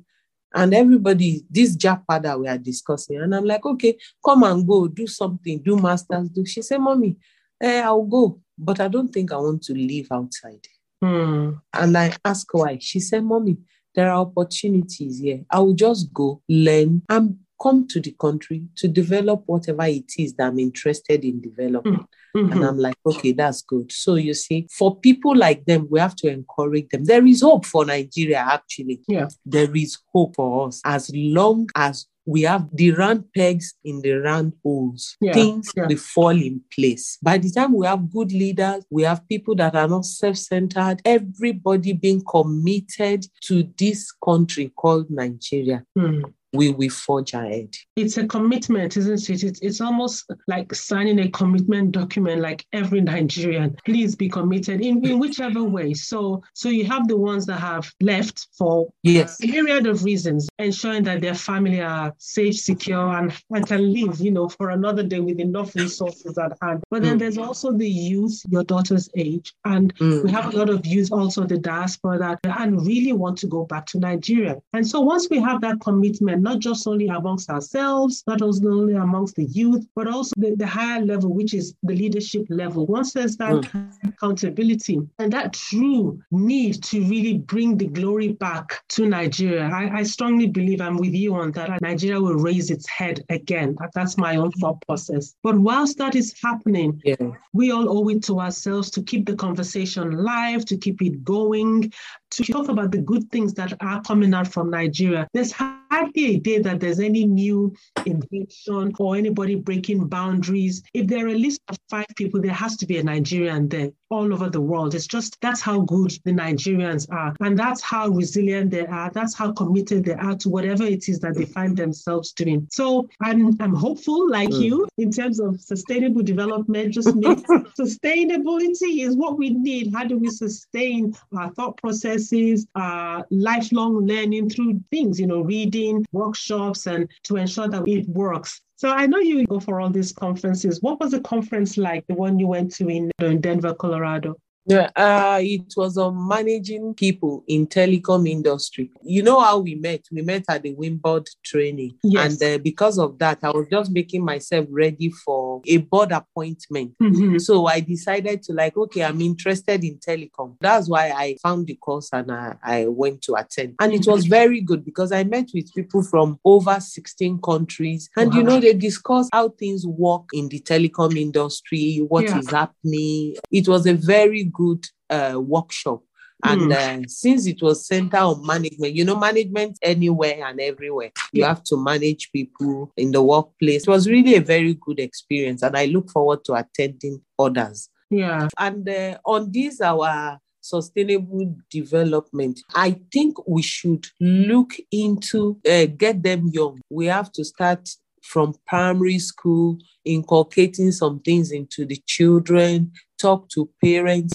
And 0.52 0.74
everybody, 0.74 1.44
this 1.48 1.76
Japa 1.76 2.20
that 2.22 2.40
we 2.40 2.48
are 2.48 2.58
discussing, 2.58 3.20
and 3.20 3.34
I'm 3.34 3.44
like, 3.44 3.64
okay, 3.64 3.96
come 4.24 4.42
and 4.42 4.66
go, 4.66 4.88
do 4.88 5.06
something, 5.06 5.62
do 5.62 5.76
masters, 5.76 6.28
do. 6.28 6.44
She 6.44 6.60
said, 6.62 6.80
Mommy, 6.80 7.16
eh, 7.60 7.80
I'll 7.82 8.02
go, 8.02 8.40
but 8.58 8.80
I 8.80 8.88
don't 8.88 9.12
think 9.12 9.32
I 9.32 9.36
want 9.36 9.62
to 9.64 9.74
live 9.74 10.08
outside. 10.10 10.66
Mm. 11.04 11.60
And 11.72 11.96
I 11.96 12.16
asked 12.24 12.48
why. 12.50 12.78
She 12.80 12.98
said, 12.98 13.22
Mommy, 13.22 13.58
there 13.94 14.10
are 14.10 14.20
opportunities 14.20 15.20
here. 15.20 15.44
I 15.50 15.60
will 15.60 15.74
just 15.74 16.12
go, 16.12 16.42
learn, 16.48 17.02
and 17.08 17.38
come 17.60 17.86
to 17.88 18.00
the 18.00 18.14
country 18.20 18.62
to 18.76 18.88
develop 18.88 19.42
whatever 19.46 19.84
it 19.84 20.12
is 20.18 20.34
that 20.34 20.48
I'm 20.48 20.58
interested 20.58 21.24
in 21.24 21.40
developing. 21.40 22.06
Mm-hmm. 22.36 22.52
And 22.52 22.64
I'm 22.64 22.78
like, 22.78 22.96
okay, 23.04 23.32
that's 23.32 23.62
good. 23.62 23.90
So 23.90 24.14
you 24.14 24.34
see, 24.34 24.66
for 24.70 24.96
people 24.96 25.36
like 25.36 25.64
them, 25.64 25.88
we 25.90 25.98
have 26.00 26.16
to 26.16 26.28
encourage 26.28 26.88
them. 26.88 27.04
There 27.04 27.26
is 27.26 27.42
hope 27.42 27.66
for 27.66 27.84
Nigeria, 27.84 28.38
actually. 28.38 29.00
Yeah. 29.08 29.28
There 29.44 29.74
is 29.74 29.98
hope 30.12 30.36
for 30.36 30.68
us 30.68 30.80
as 30.84 31.10
long 31.14 31.68
as 31.74 32.06
we 32.26 32.42
have 32.42 32.68
the 32.72 32.92
round 32.92 33.24
pegs 33.34 33.74
in 33.84 34.02
the 34.02 34.12
round 34.12 34.52
holes. 34.62 35.16
Yeah, 35.20 35.32
Things 35.32 35.72
yeah. 35.76 35.86
will 35.86 35.96
fall 35.96 36.28
in 36.30 36.60
place. 36.72 37.18
By 37.20 37.38
the 37.38 37.50
time 37.50 37.72
we 37.72 37.86
have 37.86 38.10
good 38.12 38.30
leaders, 38.30 38.84
we 38.90 39.02
have 39.02 39.26
people 39.28 39.56
that 39.56 39.74
are 39.74 39.88
not 39.88 40.04
self 40.04 40.36
centered, 40.36 41.00
everybody 41.04 41.92
being 41.94 42.22
committed 42.22 43.26
to 43.44 43.68
this 43.76 44.12
country 44.12 44.70
called 44.76 45.10
Nigeria. 45.10 45.84
Mm 45.98 46.32
we 46.52 46.70
will 46.70 46.90
forge 46.90 47.34
ahead. 47.34 47.74
It's 47.96 48.16
a 48.16 48.26
commitment, 48.26 48.96
isn't 48.96 49.28
it? 49.28 49.42
It's, 49.44 49.60
it's 49.60 49.80
almost 49.80 50.30
like 50.48 50.74
signing 50.74 51.20
a 51.20 51.30
commitment 51.30 51.92
document, 51.92 52.40
like 52.40 52.64
every 52.72 53.00
Nigerian. 53.00 53.76
Please 53.84 54.16
be 54.16 54.28
committed 54.28 54.80
in, 54.80 55.04
in 55.04 55.18
whichever 55.18 55.62
way. 55.62 55.94
So, 55.94 56.42
so 56.54 56.68
you 56.68 56.84
have 56.86 57.08
the 57.08 57.16
ones 57.16 57.46
that 57.46 57.60
have 57.60 57.90
left 58.00 58.48
for 58.56 58.88
yes. 59.02 59.38
a 59.42 59.46
myriad 59.46 59.86
of 59.86 60.04
reasons, 60.04 60.48
ensuring 60.58 61.04
that 61.04 61.20
their 61.20 61.34
family 61.34 61.80
are 61.80 62.14
safe, 62.18 62.56
secure, 62.56 63.08
and, 63.16 63.32
and 63.50 63.66
can 63.66 63.92
live, 63.92 64.20
you 64.20 64.30
know, 64.30 64.48
for 64.48 64.70
another 64.70 65.02
day 65.02 65.20
with 65.20 65.38
enough 65.40 65.74
resources 65.74 66.38
at 66.38 66.56
hand. 66.62 66.82
But 66.90 67.02
then 67.02 67.16
mm. 67.16 67.20
there's 67.20 67.38
also 67.38 67.72
the 67.72 67.88
youth, 67.88 68.42
your 68.48 68.64
daughter's 68.64 69.08
age, 69.16 69.52
and 69.64 69.94
mm. 69.96 70.24
we 70.24 70.30
have 70.30 70.52
a 70.52 70.56
lot 70.56 70.70
of 70.70 70.86
youth 70.86 71.12
also 71.12 71.44
the 71.44 71.58
diaspora 71.58 72.18
that 72.18 72.38
and 72.44 72.86
really 72.86 73.12
want 73.12 73.38
to 73.38 73.46
go 73.46 73.64
back 73.64 73.86
to 73.86 73.98
Nigeria. 73.98 74.56
And 74.72 74.86
so 74.86 75.00
once 75.00 75.28
we 75.30 75.38
have 75.40 75.60
that 75.62 75.80
commitment 75.80 76.39
not 76.42 76.58
just 76.58 76.86
only 76.86 77.08
amongst 77.08 77.50
ourselves, 77.50 78.24
not 78.26 78.42
only 78.42 78.94
amongst 78.94 79.36
the 79.36 79.44
youth, 79.44 79.86
but 79.94 80.06
also 80.06 80.32
the, 80.36 80.54
the 80.56 80.66
higher 80.66 81.04
level, 81.04 81.32
which 81.32 81.54
is 81.54 81.74
the 81.82 81.94
leadership 81.94 82.46
level. 82.48 82.86
Once 82.86 83.12
there's 83.12 83.36
that 83.36 83.52
mm. 83.52 84.08
accountability 84.08 84.98
and 85.18 85.32
that 85.32 85.52
true 85.52 86.20
need 86.30 86.82
to 86.82 87.02
really 87.04 87.38
bring 87.38 87.76
the 87.76 87.86
glory 87.86 88.28
back 88.28 88.82
to 88.88 89.06
Nigeria, 89.06 89.68
I, 89.72 89.98
I 89.98 90.02
strongly 90.02 90.46
believe 90.46 90.80
I'm 90.80 90.96
with 90.96 91.14
you 91.14 91.34
on 91.34 91.52
that. 91.52 91.80
Nigeria 91.82 92.20
will 92.20 92.34
raise 92.34 92.70
its 92.70 92.88
head 92.88 93.24
again. 93.28 93.76
That, 93.80 93.90
that's 93.94 94.16
my 94.16 94.36
own 94.36 94.52
thought 94.52 94.80
process. 94.86 95.34
But 95.42 95.58
whilst 95.58 95.98
that 95.98 96.14
is 96.14 96.34
happening, 96.42 97.00
yeah. 97.04 97.16
we 97.52 97.70
all 97.72 97.88
owe 97.88 98.08
it 98.08 98.22
to 98.24 98.40
ourselves 98.40 98.90
to 98.90 99.02
keep 99.02 99.26
the 99.26 99.36
conversation 99.36 100.12
live, 100.24 100.64
to 100.66 100.76
keep 100.76 101.02
it 101.02 101.24
going, 101.24 101.92
to 102.30 102.44
talk 102.44 102.68
about 102.68 102.92
the 102.92 102.98
good 102.98 103.30
things 103.30 103.54
that 103.54 103.72
are 103.80 104.00
coming 104.02 104.34
out 104.34 104.48
from 104.48 104.70
Nigeria. 104.70 105.28
There's 105.32 105.52
hardly 105.52 106.36
a 106.36 106.38
day 106.38 106.58
that 106.58 106.80
there's 106.80 107.00
any 107.00 107.24
new 107.24 107.74
invention 108.06 108.92
or 108.98 109.16
anybody 109.16 109.56
breaking 109.56 110.06
boundaries. 110.08 110.82
If 110.94 111.06
there 111.06 111.26
are 111.26 111.30
a 111.30 111.34
list 111.34 111.60
of 111.68 111.78
five 111.88 112.06
people, 112.16 112.40
there 112.40 112.52
has 112.52 112.76
to 112.78 112.86
be 112.86 112.98
a 112.98 113.02
Nigerian 113.02 113.68
there. 113.68 113.90
All 114.10 114.32
over 114.32 114.50
the 114.50 114.60
world. 114.60 114.94
It's 114.94 115.06
just 115.06 115.40
that's 115.40 115.60
how 115.60 115.80
good 115.80 116.12
the 116.24 116.32
Nigerians 116.32 117.10
are. 117.10 117.34
And 117.40 117.58
that's 117.58 117.80
how 117.80 118.08
resilient 118.08 118.70
they 118.70 118.86
are. 118.86 119.10
That's 119.10 119.34
how 119.34 119.52
committed 119.52 120.04
they 120.04 120.14
are 120.14 120.36
to 120.36 120.48
whatever 120.48 120.84
it 120.84 121.08
is 121.08 121.20
that 121.20 121.34
they 121.34 121.44
find 121.44 121.76
themselves 121.76 122.32
doing. 122.32 122.66
So 122.70 123.08
I'm, 123.20 123.56
I'm 123.60 123.74
hopeful, 123.74 124.28
like 124.30 124.50
mm. 124.50 124.62
you, 124.62 124.88
in 124.98 125.10
terms 125.10 125.40
of 125.40 125.60
sustainable 125.60 126.22
development. 126.22 126.92
Just 126.92 127.14
means 127.14 127.42
sustainability 127.78 129.06
is 129.06 129.16
what 129.16 129.38
we 129.38 129.50
need. 129.50 129.94
How 129.94 130.04
do 130.04 130.18
we 130.18 130.28
sustain 130.28 131.14
our 131.36 131.50
thought 131.54 131.76
processes, 131.76 132.66
our 132.74 133.24
lifelong 133.30 134.06
learning 134.06 134.50
through 134.50 134.80
things, 134.90 135.20
you 135.20 135.26
know, 135.26 135.40
reading, 135.40 136.04
workshops, 136.12 136.86
and 136.86 137.08
to 137.24 137.36
ensure 137.36 137.68
that 137.68 137.86
it 137.86 138.08
works. 138.08 138.60
So 138.80 138.88
I 138.88 139.04
know 139.06 139.18
you 139.18 139.44
go 139.44 139.60
for 139.60 139.78
all 139.78 139.90
these 139.90 140.10
conferences. 140.10 140.80
What 140.80 141.00
was 141.00 141.10
the 141.10 141.20
conference 141.20 141.76
like, 141.76 142.06
the 142.06 142.14
one 142.14 142.38
you 142.38 142.46
went 142.46 142.72
to 142.76 142.88
in, 142.88 143.10
in 143.20 143.38
Denver, 143.42 143.74
Colorado? 143.74 144.36
Yeah, 144.64 144.88
uh, 144.96 145.38
it 145.42 145.74
was 145.76 145.98
on 145.98 146.26
managing 146.26 146.94
people 146.94 147.44
in 147.46 147.66
telecom 147.66 148.26
industry. 148.26 148.90
You 149.02 149.22
know 149.22 149.38
how 149.38 149.58
we 149.58 149.74
met? 149.74 150.06
We 150.10 150.22
met 150.22 150.44
at 150.48 150.62
the 150.62 150.74
Wimboard 150.74 151.26
training, 151.44 151.98
yes. 152.02 152.40
and 152.40 152.54
uh, 152.54 152.62
because 152.62 152.98
of 152.98 153.18
that, 153.18 153.40
I 153.42 153.50
was 153.50 153.66
just 153.70 153.90
making 153.90 154.24
myself 154.24 154.66
ready 154.70 155.10
for 155.10 155.49
a 155.66 155.78
board 155.78 156.12
appointment. 156.12 156.94
Mm-hmm. 157.02 157.38
So 157.38 157.66
I 157.66 157.80
decided 157.80 158.42
to 158.44 158.52
like, 158.52 158.76
okay, 158.76 159.04
I'm 159.04 159.20
interested 159.20 159.84
in 159.84 159.98
telecom. 159.98 160.56
That's 160.60 160.88
why 160.88 161.10
I 161.10 161.36
found 161.42 161.66
the 161.66 161.76
course 161.76 162.10
and 162.12 162.30
I, 162.30 162.56
I 162.62 162.86
went 162.86 163.22
to 163.22 163.34
attend, 163.34 163.76
and 163.80 163.92
it 163.92 164.06
was 164.06 164.26
very 164.26 164.60
good 164.60 164.84
because 164.84 165.12
I 165.12 165.24
met 165.24 165.48
with 165.54 165.72
people 165.74 166.02
from 166.02 166.38
over 166.44 166.78
16 166.80 167.40
countries, 167.40 168.08
and 168.16 168.30
wow. 168.30 168.36
you 168.36 168.42
know 168.42 168.60
they 168.60 168.74
discussed 168.74 169.30
how 169.32 169.50
things 169.50 169.86
work 169.86 170.28
in 170.32 170.48
the 170.48 170.60
telecom 170.60 171.16
industry, 171.16 171.98
what 172.08 172.24
yeah. 172.24 172.38
is 172.38 172.50
happening. 172.50 173.36
It 173.50 173.68
was 173.68 173.86
a 173.86 173.94
very 173.94 174.44
good 174.44 174.84
uh, 175.08 175.40
workshop. 175.40 176.02
And 176.44 176.72
mm. 176.72 177.04
uh, 177.04 177.08
since 177.08 177.46
it 177.46 177.62
was 177.62 177.86
center 177.86 178.18
on 178.18 178.44
management, 178.46 178.94
you 178.94 179.04
know, 179.04 179.16
management 179.16 179.78
anywhere 179.82 180.44
and 180.44 180.60
everywhere, 180.60 181.10
you 181.32 181.44
have 181.44 181.62
to 181.64 181.76
manage 181.76 182.30
people 182.32 182.92
in 182.96 183.12
the 183.12 183.22
workplace. 183.22 183.82
It 183.82 183.90
was 183.90 184.08
really 184.08 184.36
a 184.36 184.40
very 184.40 184.74
good 184.74 185.00
experience, 185.00 185.62
and 185.62 185.76
I 185.76 185.86
look 185.86 186.10
forward 186.10 186.44
to 186.46 186.54
attending 186.54 187.20
others. 187.38 187.88
Yeah. 188.10 188.48
And 188.58 188.88
uh, 188.88 189.18
on 189.24 189.50
this, 189.52 189.80
our 189.80 190.38
sustainable 190.60 191.56
development, 191.70 192.60
I 192.74 193.00
think 193.12 193.36
we 193.48 193.62
should 193.62 194.06
look 194.20 194.72
into 194.90 195.60
uh, 195.68 195.86
get 195.86 196.22
them 196.22 196.48
young. 196.52 196.80
We 196.90 197.06
have 197.06 197.32
to 197.32 197.44
start 197.44 197.88
from 198.22 198.54
primary 198.66 199.18
school, 199.18 199.78
inculcating 200.04 200.92
some 200.92 201.20
things 201.20 201.50
into 201.50 201.86
the 201.86 202.00
children, 202.06 202.92
talk 203.18 203.48
to 203.50 203.68
parents, 203.82 204.34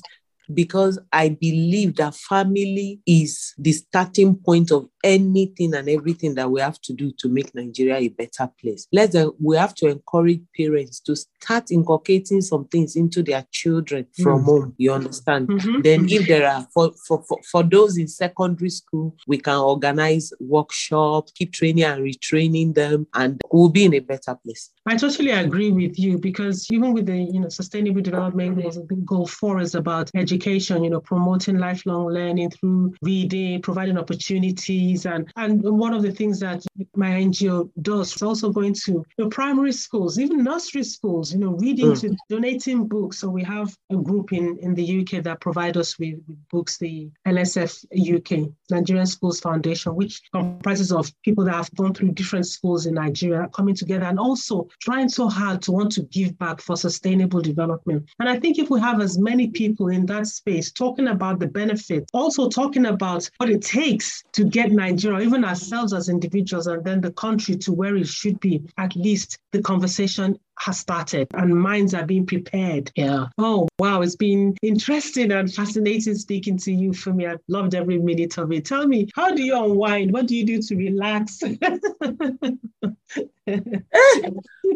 because 0.53 0.99
I 1.12 1.29
believe 1.29 1.95
that 1.95 2.15
family 2.15 2.99
is 3.05 3.53
the 3.58 3.71
starting 3.71 4.36
point 4.36 4.71
of 4.71 4.88
anything 5.03 5.75
and 5.75 5.88
everything 5.88 6.36
that 6.36 6.49
we 6.49 6.60
have 6.62 6.81
to 6.81 6.93
do 6.93 7.12
to 7.19 7.29
make 7.29 7.53
Nigeria 7.53 7.97
a 7.97 8.08
better 8.10 8.49
place. 8.60 8.88
Let's 8.91 9.15
uh, 9.15 9.29
we 9.39 9.55
have 9.58 9.75
to 9.75 9.88
encourage 9.88 10.41
parents 10.58 10.99
to 11.01 11.15
start 11.15 11.71
inculcating 11.71 12.41
some 12.41 12.65
things 12.65 12.95
into 12.95 13.21
their 13.21 13.45
children 13.51 14.08
from 14.21 14.41
mm 14.41 14.45
home. 14.45 14.75
You 14.77 14.93
understand? 14.93 15.47
Mm-hmm. 15.47 15.81
Then, 15.81 16.08
if 16.10 16.27
there 16.27 16.47
are 16.47 16.67
for, 16.73 16.91
for, 17.08 17.23
for, 17.27 17.39
for 17.49 17.63
those 17.63 17.97
in 17.97 18.08
secondary 18.08 18.69
school, 18.69 19.15
we 19.27 19.38
can 19.38 19.58
organize 19.58 20.31
workshops, 20.39 21.31
keep 21.31 21.51
training 21.51 21.84
and 21.84 22.03
retraining 22.03 22.75
them, 22.75 23.08
and 23.15 23.41
we'll 23.51 23.69
be 23.69 23.86
in 23.86 23.93
a 23.95 23.99
better 23.99 24.36
place. 24.36 24.69
I 24.86 24.97
totally 24.97 25.31
agree 25.31 25.71
with 25.71 25.97
you 25.97 26.19
because 26.19 26.71
even 26.71 26.93
with 26.93 27.08
the 27.08 27.17
you 27.17 27.39
know 27.39 27.49
sustainable 27.49 28.01
development 28.01 28.62
goals, 28.62 28.77
goal 29.03 29.25
four 29.25 29.60
is 29.60 29.73
about 29.73 30.12
education, 30.13 30.35
you 30.84 30.89
know, 30.89 31.00
promoting 31.00 31.58
lifelong 31.58 32.08
learning 32.08 32.52
through 32.52 32.93
reading, 33.02 33.62
providing 33.62 33.98
opportunities, 33.98 35.06
and 35.06 35.32
and 35.36 35.62
one 35.63 35.93
of 35.93 36.02
the 36.02 36.12
things 36.12 36.39
that 36.39 36.63
my 36.95 37.12
NGO 37.12 37.69
does 37.82 38.15
is 38.15 38.21
also 38.21 38.50
going 38.50 38.74
to 38.86 39.06
the 39.17 39.28
primary 39.28 39.71
schools, 39.71 40.19
even 40.19 40.43
nursery 40.43 40.84
schools, 40.84 41.34
you 41.34 41.39
know, 41.39 41.52
reading 41.52 41.91
mm. 41.91 42.02
to 42.02 42.15
donating 42.30 42.88
books. 42.88 43.19
So 43.19 43.30
we 43.30 43.43
have 43.43 43.76
a 43.91 43.95
group 43.95 44.34
in 44.34 44.58
in 44.60 44.74
the 44.76 45.02
UK 45.02 45.24
that 45.24 45.41
provide 45.41 45.78
us 45.78 45.98
with, 46.00 46.15
with 46.28 46.38
books, 46.50 46.78
the 46.78 47.10
NSF 47.28 47.86
UK 47.93 48.50
Nigerian 48.69 49.06
Schools 49.06 49.39
Foundation, 49.39 49.95
which 49.95 50.21
comprises 50.32 50.91
of 50.91 51.12
people 51.23 51.45
that 51.45 51.56
have 51.56 51.73
gone 51.75 51.93
through 51.93 52.12
different 52.12 52.47
schools 52.47 52.86
in 52.86 52.95
Nigeria 52.95 53.49
coming 53.54 53.75
together 53.75 54.06
and 54.06 54.19
also 54.19 54.67
trying 54.82 55.10
so 55.10 55.28
hard 55.28 55.62
to 55.63 55.71
want 55.71 55.91
to 55.93 56.04
give 56.04 56.38
back 56.38 56.62
for 56.62 56.75
sustainable 56.75 57.41
development. 57.41 58.06
And 58.19 58.30
I 58.30 58.39
think 58.39 58.60
if 58.60 58.69
we 58.69 58.80
have 58.80 59.01
as 59.01 59.17
many 59.17 59.47
people 59.47 59.89
in 59.89 60.06
that 60.08 60.28
space 60.28 60.71
talking 60.71 61.08
about 61.08 61.39
the 61.39 61.47
benefits, 61.47 62.10
also 62.13 62.49
talking 62.49 62.86
about 62.88 63.30
what 63.38 63.49
it 63.49 63.62
takes 63.62 64.23
to 64.34 64.43
get 64.43 64.71
Nigeria, 64.71 65.25
even 65.25 65.45
ourselves 65.45 65.93
as 65.93 66.10
individuals, 66.10 66.67
and 66.67 66.84
then 66.84 67.01
the 67.01 67.12
country 67.12 67.56
to 67.58 67.73
where 67.73 67.95
it 67.95 68.08
should 68.08 68.39
be, 68.39 68.62
at 68.78 68.95
least 68.95 69.39
the 69.51 69.62
conversation 69.62 70.38
has 70.60 70.80
started 70.80 71.28
and 71.34 71.54
minds 71.56 71.94
are 71.94 72.06
being 72.06 72.26
prepared. 72.26 72.91
Yeah. 72.96 73.28
Oh, 73.38 73.68
wow. 73.80 74.02
It's 74.02 74.15
been 74.15 74.56
interesting 74.62 75.32
and 75.32 75.54
fascinating 75.54 76.15
speaking 76.15 76.58
to 76.60 76.72
you, 76.72 76.91
Funmi. 76.91 77.30
I've 77.30 77.41
loved 77.48 77.76
every 77.76 77.98
minute 77.98 78.38
of 78.38 78.52
it. 78.52 78.65
Tell 78.65 78.88
me, 78.88 79.10
how 79.15 79.34
do 79.34 79.44
you 79.44 79.62
unwind? 79.62 80.12
What 80.13 80.28
do 80.28 80.36
you 80.36 80.46
do 80.46 80.62
to 80.62 80.76
relax? 80.76 81.41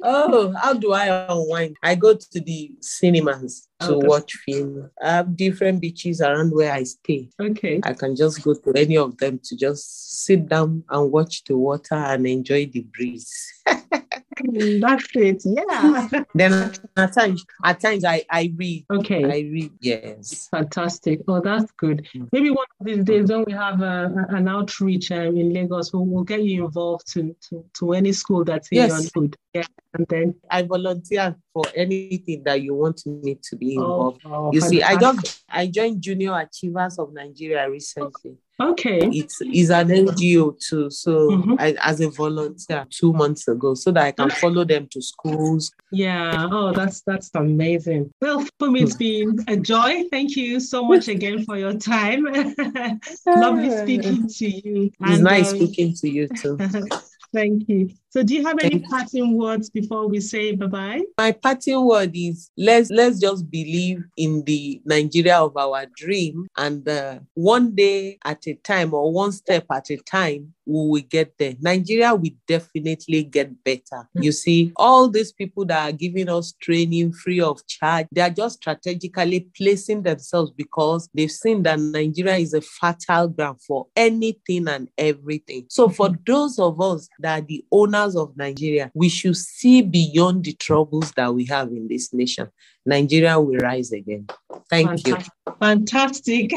oh, 0.04 0.54
how 0.62 0.74
do 0.74 0.94
I 0.94 1.26
unwind? 1.32 1.78
I 1.82 1.96
go 1.96 2.14
to 2.16 2.40
the 2.40 2.72
cinemas 2.82 3.68
oh, 3.82 3.88
to 3.88 3.94
oh, 3.96 4.00
watch 4.00 4.34
film. 4.46 4.90
I 5.02 5.12
have 5.12 5.36
different 5.36 5.82
beaches 5.82 6.22
around 6.22 6.52
where 6.52 6.72
I 6.72 6.84
stay. 6.84 7.30
Okay. 7.40 7.80
I 7.84 7.94
can 7.94 8.16
just 8.16 8.44
go 8.44 8.54
to 8.54 8.74
any 8.76 8.98
of 8.98 9.18
them 9.18 9.40
to 9.44 9.56
just 9.56 10.24
sit 10.26 10.48
down 10.48 10.84
and 10.90 11.12
watch 11.12 11.44
the 11.46 11.58
water 11.58 11.96
and 11.96 12.28
enjoy 12.28 12.68
the 12.68 12.82
breeze. 12.82 13.34
That's 14.44 15.08
it. 15.16 15.42
Yeah. 15.46 16.08
then 16.36 16.74
at 16.98 17.14
times, 17.14 17.46
at 17.64 17.80
times 17.80 18.06
I, 18.06 18.24
I 18.30 18.54
read. 18.56 18.86
Okay. 18.90 19.24
I 19.26 19.40
read. 19.50 19.72
Yes. 19.80 20.48
Fantastic. 20.52 21.22
Oh, 21.28 21.42
that's 21.42 21.72
good. 21.74 22.08
Mm. 22.16 22.30
Maybe 22.32 22.50
one 22.52 22.66
of 22.80 22.86
these 22.86 23.04
days 23.04 23.30
when 23.30 23.44
we 23.46 23.54
have 23.54 23.82
a, 23.82 24.26
an 24.30 24.48
outreach 24.48 25.12
um, 25.12 25.38
in 25.38 25.54
Lagos, 25.54 25.94
we'll, 25.94 26.06
we'll 26.06 26.24
get 26.24 26.44
you 26.44 26.66
involved 26.66 27.12
to, 27.14 27.36
to, 27.50 27.66
to 27.80 27.94
any 27.94 28.12
school 28.12 28.44
that's 28.44 28.70
in 28.70 28.78
yes. 28.78 28.90
your 28.90 29.10
food. 29.12 29.36
Yeah. 29.54 29.64
And 29.94 30.06
then 30.08 30.36
I 30.50 30.62
volunteer 30.62 31.36
for 31.54 31.64
anything 31.76 32.44
that 32.44 32.62
you 32.62 32.76
want 32.76 33.06
me 33.06 33.38
to 33.42 33.56
be 33.56 33.78
oh, 33.78 33.82
involved. 33.82 34.22
Oh, 34.26 34.34
oh, 34.34 34.52
you 34.54 34.62
fantastic. 34.62 34.80
see, 34.80 34.84
I 34.84 35.00
just 35.00 35.44
I 35.50 35.68
joined 35.68 36.02
Junior 36.02 36.38
Achievers 36.40 37.00
of 37.00 37.14
Nigeria 37.14 37.70
recently. 37.70 38.38
Okay. 38.60 39.00
It's, 39.02 39.38
it's 39.42 39.70
an 39.70 39.88
NGO 39.88 40.60
too. 40.60 40.90
So 40.90 41.30
mm-hmm. 41.30 41.56
I, 41.60 41.76
as 41.82 42.02
a 42.02 42.10
volunteer 42.10 42.86
two 42.90 43.14
months 43.14 43.48
ago, 43.48 43.74
so 43.74 43.92
that 43.92 44.06
I 44.06 44.12
can 44.12 44.30
follow 44.30 44.66
them 44.66 44.88
to 44.92 45.02
schools. 45.02 45.72
Yeah. 45.92 46.48
Oh, 46.52 46.74
that's 46.74 47.02
that's 47.02 47.30
amazing. 47.36 48.14
Well, 48.22 48.46
for 48.58 48.70
me, 48.70 48.84
it's 48.84 48.96
been 48.96 49.40
a 49.48 49.58
joy. 49.58 50.04
Thank 50.12 50.36
you 50.36 50.60
so 50.60 50.84
much 50.84 51.08
again 51.16 51.46
for 51.46 51.58
your 51.58 51.74
time. 51.74 52.26
Lovely 53.26 53.78
speaking 53.78 54.28
to 54.28 54.50
you. 54.50 54.92
It's 55.00 55.12
and, 55.14 55.24
nice 55.24 55.52
um, 55.52 55.58
speaking 55.58 55.94
to 55.96 56.10
you 56.10 56.28
too. 56.28 56.58
Thank 57.34 57.70
you. 57.70 57.92
So 58.12 58.24
do 58.24 58.34
you 58.34 58.44
have 58.44 58.58
any 58.64 58.80
parting 58.80 59.38
words 59.38 59.70
before 59.70 60.08
we 60.08 60.20
say 60.20 60.56
bye-bye? 60.56 61.04
My 61.20 61.32
parting 61.32 61.86
word 61.86 62.10
is 62.16 62.50
let's 62.58 62.90
let's 62.90 63.20
just 63.20 63.50
believe 63.52 64.04
in 64.18 64.44
the 64.46 64.82
Nigeria 64.84 65.38
of 65.38 65.56
our 65.56 65.86
dream 65.96 66.48
and 66.58 66.88
uh, 66.90 67.20
one 67.36 67.76
day 67.76 68.18
at 68.26 68.48
a 68.48 68.56
time 68.56 68.96
or 68.96 69.12
one 69.14 69.32
step 69.32 69.66
at 69.72 69.92
a 69.92 69.98
time 69.98 70.56
we 70.70 70.88
will 70.88 71.02
get 71.10 71.38
there. 71.38 71.56
Nigeria 71.60 72.14
will 72.14 72.30
definitely 72.48 73.24
get 73.24 73.64
better. 73.64 73.82
Mm-hmm. 73.92 74.24
You 74.24 74.32
see, 74.32 74.72
all 74.76 75.10
these 75.10 75.32
people 75.32 75.66
that 75.66 75.90
are 75.90 75.92
giving 75.92 76.30
us 76.30 76.54
training 76.62 77.14
free 77.14 77.42
of 77.42 77.66
charge, 77.68 78.06
they 78.12 78.22
are 78.22 78.30
just 78.30 78.58
strategically 78.58 79.50
placing 79.58 80.04
themselves 80.04 80.52
because 80.52 81.10
they've 81.14 81.32
seen 81.32 81.64
that 81.64 81.80
Nigeria 81.80 82.36
is 82.36 82.54
a 82.54 82.62
fertile 82.62 83.28
ground 83.28 83.62
for 83.66 83.88
anything 83.96 84.68
and 84.68 84.90
everything. 84.98 85.66
So 85.70 85.90
for 85.90 86.10
mm-hmm. 86.10 86.22
those 86.26 86.60
of 86.60 86.80
us 86.80 87.10
that 87.20 87.42
are 87.42 87.46
the 87.46 87.66
owner 87.72 87.99
of 88.16 88.36
Nigeria, 88.38 88.92
we 88.94 89.10
should 89.10 89.38
see 89.38 89.82
beyond 89.82 90.44
the 90.46 90.54
troubles 90.54 91.12
that 91.14 91.34
we 91.34 91.46
have 91.46 91.70
in 91.70 91.88
this 91.88 92.14
nation. 92.14 92.50
Nigeria 92.86 93.40
will 93.40 93.58
rise 93.58 93.92
again. 93.92 94.28
Thank 94.70 94.88
Fantastic. 95.06 95.26
you. 95.48 95.54
Fantastic. 95.60 96.52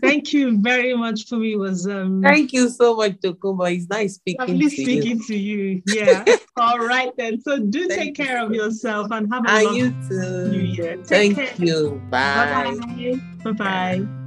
Thank 0.00 0.32
you 0.32 0.58
very 0.60 0.94
much 0.94 1.26
for 1.26 1.36
me. 1.36 1.56
Was 1.56 1.86
um 1.86 2.20
thank 2.22 2.52
you 2.52 2.68
so 2.68 2.96
much, 2.96 3.12
Tokumbo. 3.12 3.74
It's 3.74 3.88
nice 3.88 4.14
speaking 4.16 4.46
to 4.46 4.54
you. 4.54 4.70
speaking 4.70 5.18
you. 5.18 5.26
to 5.26 5.36
you. 5.36 5.82
Yeah. 5.86 6.24
All 6.56 6.78
right 6.78 7.10
then. 7.16 7.40
So 7.40 7.58
do 7.58 7.88
thank 7.88 8.16
take 8.16 8.26
care 8.26 8.38
you. 8.38 8.44
of 8.46 8.52
yourself 8.52 9.08
and 9.10 9.32
have 9.32 9.46
a 9.46 9.50
and 9.50 9.76
you 9.76 9.90
too. 10.08 10.48
New 10.48 10.60
Year. 10.60 10.96
Take 10.98 11.36
thank 11.36 11.36
care. 11.36 11.66
you. 11.66 12.02
Bye. 12.10 12.76
Bye. 12.78 13.20
Bye. 13.44 13.52
Bye. 13.52 14.23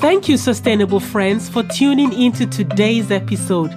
Thank 0.00 0.28
you, 0.28 0.36
sustainable 0.36 1.00
friends, 1.00 1.48
for 1.48 1.62
tuning 1.62 2.12
into 2.12 2.46
today's 2.46 3.10
episode. 3.10 3.72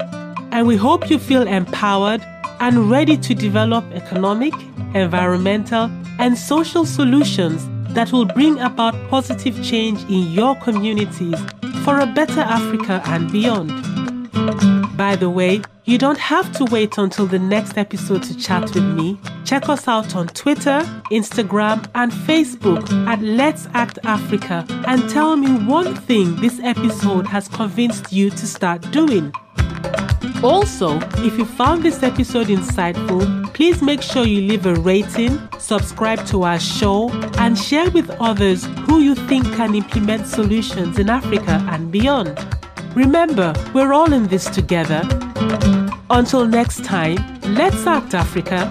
And 0.52 0.68
we 0.68 0.76
hope 0.76 1.10
you 1.10 1.20
feel 1.20 1.48
empowered 1.48 2.22
and 2.60 2.90
ready 2.90 3.18
to 3.18 3.36
develop 3.36 3.86
economic, 3.94 4.54
environmental, 4.94 5.90
and 6.20 6.38
social 6.38 6.86
solutions 6.86 7.68
that 7.94 8.12
will 8.12 8.26
bring 8.26 8.60
about 8.60 8.96
positive 9.10 9.64
change 9.64 10.02
in 10.04 10.32
your 10.32 10.56
communities 10.56 11.40
for 11.84 12.00
a 12.00 12.06
better 12.06 12.42
Africa 12.42 13.02
and 13.06 13.32
beyond. 13.32 14.83
By 14.96 15.16
the 15.16 15.30
way, 15.30 15.62
you 15.86 15.98
don't 15.98 16.20
have 16.20 16.52
to 16.58 16.66
wait 16.66 16.98
until 16.98 17.26
the 17.26 17.40
next 17.40 17.78
episode 17.78 18.24
to 18.24 18.38
chat 18.38 18.62
with 18.76 18.84
me. 18.84 19.18
Check 19.44 19.68
us 19.68 19.88
out 19.88 20.16
on 20.16 20.28
Twitter, 20.28 20.82
Instagram, 21.12 21.86
and 21.96 22.12
Facebook 22.12 22.90
at 23.08 23.22
Let's 23.22 23.68
Act 23.74 23.98
Africa 24.04 24.66
and 24.88 25.10
tell 25.10 25.36
me 25.36 25.52
one 25.66 25.96
thing 25.96 26.36
this 26.38 26.60
episode 26.62 27.26
has 27.26 27.48
convinced 27.48 28.14
you 28.14 28.30
to 28.30 28.48
start 28.48 28.82
doing. 28.92 29.34
Also, 30.44 31.00
if 31.26 31.38
you 31.38 31.46
found 31.46 31.84
this 31.84 32.04
episode 32.04 32.48
insightful, 32.48 33.52
please 33.54 33.82
make 33.82 34.02
sure 34.02 34.26
you 34.26 34.42
leave 34.42 34.66
a 34.66 34.76
rating, 34.76 35.40
subscribe 35.58 36.26
to 36.28 36.44
our 36.44 36.60
show, 36.60 37.10
and 37.40 37.58
share 37.58 37.90
with 37.92 38.10
others 38.20 38.66
who 38.86 39.00
you 39.00 39.16
think 39.16 39.46
can 39.56 39.74
implement 39.74 40.28
solutions 40.28 41.00
in 41.00 41.10
Africa 41.10 41.66
and 41.70 41.92
beyond. 41.92 42.38
Remember, 42.96 43.54
we're 43.74 43.94
all 43.94 44.14
in 44.14 44.28
this 44.28 44.46
together. 44.46 45.02
Until 46.10 46.46
next 46.46 46.84
time, 46.84 47.18
let's 47.56 47.88
act, 47.88 48.14
Africa. 48.14 48.70